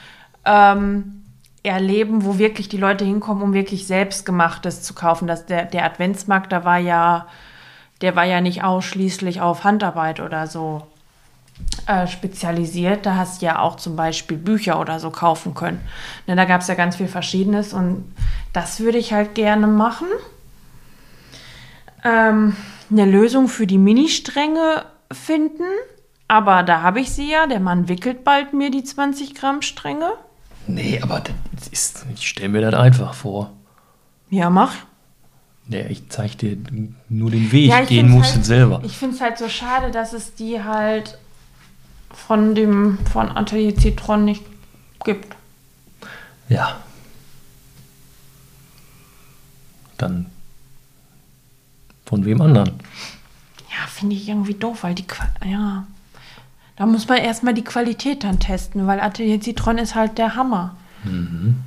[0.45, 1.21] ähm,
[1.63, 5.27] erleben, wo wirklich die Leute hinkommen, um wirklich selbstgemachtes zu kaufen.
[5.27, 7.27] Das, der, der Adventsmarkt, da war ja,
[8.01, 10.87] der war ja nicht ausschließlich auf Handarbeit oder so
[11.87, 13.05] äh, spezialisiert.
[13.05, 15.81] Da hast du ja auch zum Beispiel Bücher oder so kaufen können.
[16.27, 18.13] Ne, da gab es ja ganz viel Verschiedenes und
[18.53, 20.07] das würde ich halt gerne machen.
[22.03, 22.55] Ähm,
[22.89, 25.63] eine Lösung für die Ministränge finden.
[26.27, 27.45] Aber da habe ich sie ja.
[27.45, 30.13] Der Mann wickelt bald mir die 20 Gramm Stränge.
[30.67, 31.21] Nee, aber
[31.51, 32.05] das ist.
[32.13, 33.51] Ich stelle mir das einfach vor.
[34.29, 34.73] Ja, mach.
[35.71, 36.57] Nee, ich zeige dir
[37.07, 38.81] nur den Weg, Ja, ich gehen musst du halt, selber.
[38.83, 41.17] Ich finde es halt so schade, dass es die halt
[42.13, 44.43] von dem von Atelier Citron nicht
[45.05, 45.33] gibt.
[46.49, 46.75] Ja.
[49.97, 50.25] Dann
[52.05, 52.73] von wem anderen?
[53.69, 55.87] Ja, finde ich irgendwie doof, weil die Qua ja.
[56.75, 60.75] Da muss man erstmal die Qualität dann testen, weil Atelier Citron ist halt der Hammer.
[61.05, 61.63] Mhm.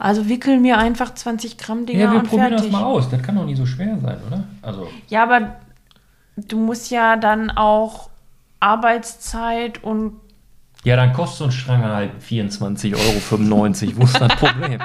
[0.00, 2.70] Also wickel mir einfach 20 Gramm Dinger Ja, wir und probieren fertig.
[2.70, 3.10] das mal aus.
[3.10, 4.44] Das kann doch nicht so schwer sein, oder?
[4.62, 5.56] Also, Ja, aber
[6.36, 8.08] du musst ja dann auch
[8.60, 10.14] Arbeitszeit und
[10.84, 13.96] ja, dann kostet so ein Strang halt 24,95 Euro.
[13.98, 14.80] Wo ist das Problem?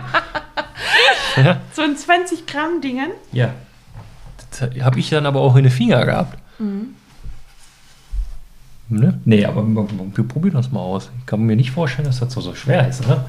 [1.38, 3.12] ja, so ein 20 Gramm Dingen.
[3.32, 3.52] ja.
[4.52, 6.38] Das habe ich dann aber auch in den Finger gehabt.
[8.88, 9.20] Ne?
[9.26, 11.10] Nee, aber wir probieren das mal aus.
[11.20, 13.26] Ich kann mir nicht vorstellen, dass das so, so schwer ist, oder?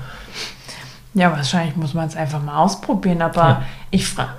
[1.17, 3.63] Ja, wahrscheinlich muss man es einfach mal ausprobieren, aber Ja.
[3.91, 4.33] ich frage,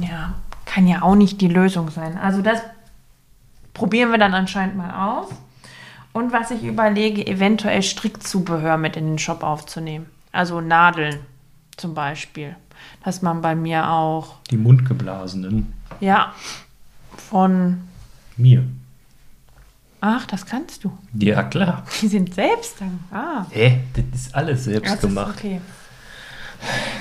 [0.00, 0.34] ja,
[0.64, 2.16] kann ja auch nicht die Lösung sein.
[2.16, 2.60] Also das
[3.74, 5.28] probieren wir dann anscheinend mal aus.
[6.12, 10.06] Und was ich überlege, eventuell Strickzubehör mit in den Shop aufzunehmen.
[10.32, 11.18] Also Nadeln
[11.76, 12.54] zum Beispiel.
[13.04, 15.72] Dass man bei mir auch, Die Mundgeblasenen.
[16.00, 16.32] ja,
[17.16, 17.80] von,
[18.36, 18.64] Mir.
[20.00, 20.96] ach, das kannst du.
[21.14, 21.84] Ja, klar.
[22.00, 23.00] Die sind selbst dann.
[23.12, 23.80] Ah, Hä?
[23.94, 25.34] Das ist alles selbst das ist gemacht.
[25.36, 25.60] okay.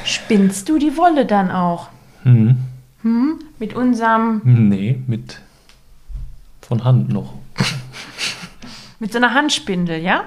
[0.05, 1.89] Spinnst du die Wolle dann auch?
[2.24, 2.57] Hm.
[3.01, 3.39] Hm?
[3.60, 5.39] Mit unserem, Nee, mit
[6.62, 7.34] von Hand noch.
[8.99, 10.26] mit so einer Handspindel, ja?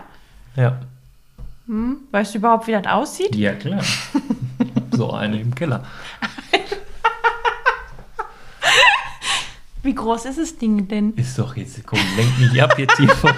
[0.57, 0.80] Ja.
[1.66, 1.99] Hm?
[2.11, 3.35] Weißt du überhaupt, wie das aussieht?
[3.35, 3.83] Ja, klar.
[4.91, 5.85] so eine im Keller.
[9.83, 11.12] Wie groß ist das Ding denn?
[11.14, 13.33] Ist doch jetzt, komm, lenk mich ab jetzt hier von,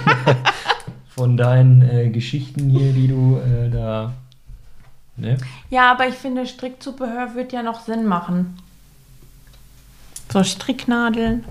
[1.08, 4.12] von deinen äh, Geschichten hier, die du äh, da.
[5.16, 5.38] Ne?
[5.70, 8.56] Ja, aber ich finde, Strickzubehör wird ja noch Sinn machen.
[10.32, 11.44] So Stricknadeln.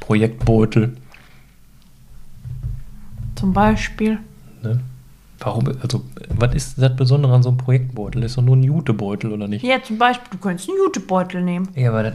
[0.00, 0.96] Projektbeutel.
[3.36, 4.18] Zum Beispiel.
[4.62, 4.80] Ne?
[5.38, 8.24] Warum, also, was ist das Besondere an so einem Projektbeutel?
[8.24, 9.64] Ist doch nur ein Jutebeutel, oder nicht?
[9.64, 11.68] Ja, zum Beispiel, du könntest einen Jutebeutel nehmen.
[11.76, 12.14] Ja, aber das,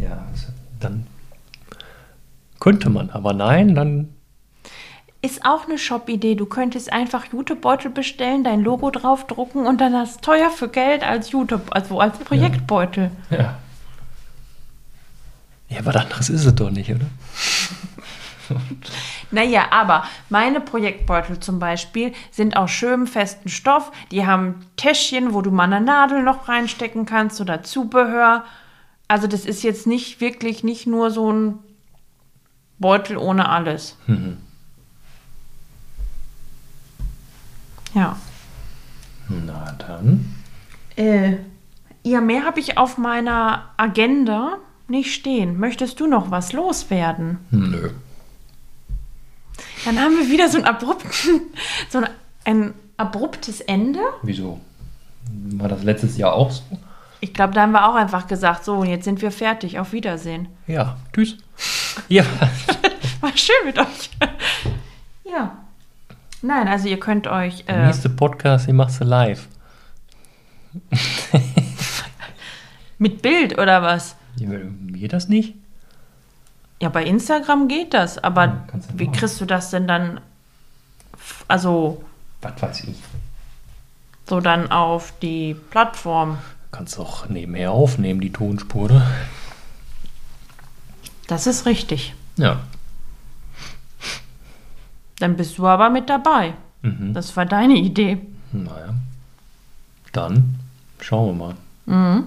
[0.00, 0.46] ja, also,
[0.80, 1.06] dann
[2.58, 4.08] könnte man, aber nein, dann
[5.26, 6.36] Ist auch eine Shop-Idee.
[6.36, 11.32] Du könntest einfach Jutebeutel bestellen, dein Logo draufdrucken und dann das teuer für Geld als
[11.32, 13.10] Jute, also als Projektbeutel.
[13.30, 13.58] ja.
[15.68, 17.06] Ja, was anderes ist es doch nicht, oder?
[19.32, 23.90] Naja, aber meine Projektbeutel zum Beispiel sind aus schönem festen Stoff.
[24.12, 28.44] Die haben Täschchen, wo du mal eine Nadel noch reinstecken kannst oder Zubehör.
[29.08, 31.58] Also das ist jetzt nicht wirklich nicht nur so ein
[32.78, 33.96] Beutel ohne alles.
[34.06, 34.36] Mhm.
[37.96, 38.16] Ja.
[39.28, 40.34] Na dann.
[40.96, 41.36] Äh,
[42.02, 45.58] ja, mehr habe ich auf meiner Agenda nicht stehen.
[45.58, 47.38] Möchtest du noch was loswerden?
[47.50, 47.90] Nö.
[49.86, 51.40] Dann haben wir wieder so ein abrupten,
[51.88, 52.08] so ein,
[52.44, 54.00] ein abruptes Ende.
[54.22, 54.60] Wieso?
[55.30, 56.62] War das letztes Jahr auch so?
[57.20, 59.78] Ich glaube, da haben wir auch einfach gesagt, so, jetzt sind wir fertig.
[59.78, 60.48] Auf Wiedersehen.
[60.66, 61.38] Ja, tschüss.
[62.08, 62.24] Ja,
[63.22, 64.10] War schön mit euch.
[65.24, 65.65] Ja.
[66.42, 67.64] Nein, also ihr könnt euch.
[67.64, 69.46] der Äh, nächste Podcast, den machst du live.
[72.98, 74.16] mit Bild oder was?
[74.36, 74.50] Ja,
[74.88, 75.54] Geht das nicht?
[76.80, 78.64] Ja, bei Instagram geht das, aber Ja,
[78.94, 79.16] wie machen.
[79.18, 80.20] kriegst du das denn dann?
[81.48, 82.04] Also,
[82.42, 82.96] Was weiß ich.
[84.28, 86.38] so dann auf die Plattform.
[86.72, 89.06] Kannst auch nebenher aufnehmen, die Tonspur, oder?
[91.28, 92.14] Das ist richtig.
[92.36, 92.60] Ja.
[95.18, 96.54] Dann bist du aber mit dabei.
[96.82, 97.14] Mhm.
[97.14, 98.18] Das war deine Idee.
[98.52, 98.94] Naja.
[100.12, 100.56] Dann
[101.00, 101.54] schauen wir mal.
[101.86, 102.24] Mhm.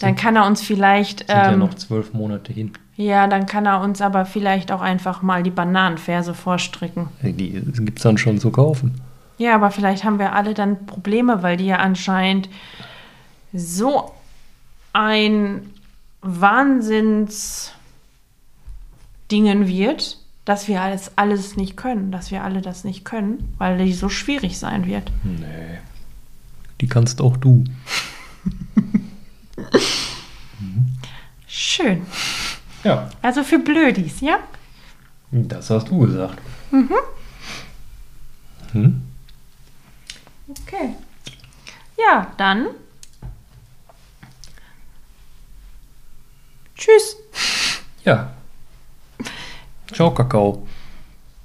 [0.00, 1.20] Dann kann er uns vielleicht.
[1.20, 2.72] Sind ja Ähm, noch zwölf Monate hin.
[2.96, 7.08] ja, dann kann er uns aber vielleicht auch einfach mal die Bananenverse vorstricken.
[7.22, 9.00] Die gibt es dann schon zu kaufen.
[9.38, 12.48] Ja, aber vielleicht haben wir alle dann Probleme, weil die ja anscheinend
[13.52, 14.10] so
[14.92, 15.70] ein
[16.22, 17.72] Wahnsinns
[19.30, 20.18] Dingen wird,
[20.48, 24.08] dass wir alles, alles nicht können, dass wir alle das nicht können, weil die so
[24.08, 25.12] schwierig sein wird.
[25.22, 25.78] Nee.
[26.80, 27.64] Die kannst auch du.
[31.46, 32.06] Schön.
[32.82, 33.10] Ja.
[33.20, 34.38] Also für Blödis, ja?
[35.32, 36.38] Das hast du gesagt.
[36.70, 36.94] Mhm.
[38.72, 39.02] Hm?
[40.48, 40.94] Okay.
[41.98, 42.68] Ja, dann.
[46.74, 47.16] Tschüss.
[48.02, 48.32] Ja.
[49.98, 50.64] Ciao, Kakao.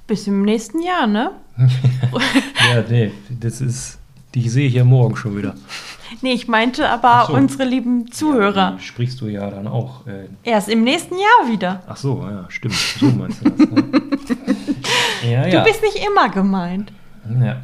[0.06, 1.32] Bis im nächsten Jahr, ne?
[2.70, 3.98] Ja, nee, das ist.
[4.32, 5.56] Die sehe ich ja morgen schon wieder.
[6.22, 7.32] Nee, ich meinte aber so.
[7.32, 8.76] unsere lieben Zuhörer.
[8.78, 10.06] Die sprichst du ja dann auch.
[10.06, 11.82] Äh, Erst im nächsten Jahr wieder.
[11.88, 12.76] ach so, ja, stimmt.
[12.76, 13.58] So meinst du das.
[13.58, 13.84] Ne?
[15.32, 15.58] ja, ja.
[15.58, 16.92] Du bist nicht immer gemeint.
[17.28, 17.56] ja.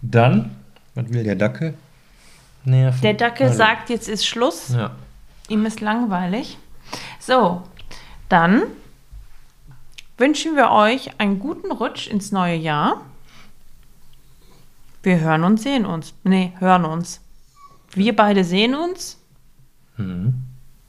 [0.00, 0.52] Dann,
[0.94, 1.74] was will der Dackel?
[2.64, 3.00] Nerven.
[3.00, 4.68] Der Dackel Also, sagt, jetzt ist Schluss.
[4.76, 4.92] Ja.
[5.48, 6.56] Ihm ist langweilig.
[7.18, 7.62] So,
[8.28, 8.62] dann
[10.18, 13.02] wünschen wir euch einen guten Rutsch ins neue Jahr.
[15.02, 16.14] Wir hören uns, sehen uns.
[16.24, 17.20] Nee, hören uns.
[17.92, 19.18] Wir beide sehen uns.
[19.96, 20.34] Mhm.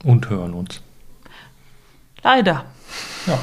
[0.04, 0.80] Und hören uns.
[2.22, 2.64] Leider.
[3.26, 3.38] Ja.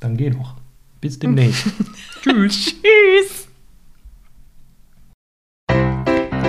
[0.00, 0.54] Dann geh doch.
[1.00, 1.66] Bis demnächst.
[2.22, 2.74] Tschüss.
[2.82, 3.48] Tschüss.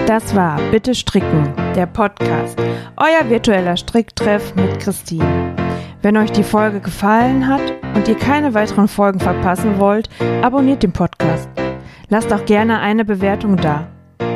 [0.08, 2.58] Das war Bitte Stricken, der Podcast,
[2.95, 5.53] euer virtueller Stricktreff mit Christine.
[6.01, 10.07] Wenn euch die Folge gefallen hat und ihr keine weiteren Folgen verpassen wollt,
[10.43, 11.49] abonniert den Podcast.
[12.09, 13.87] Lasst auch gerne eine Bewertung da.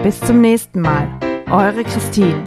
[0.04, 1.08] Bis zum nächsten Mal.
[1.50, 2.44] Eure Christine.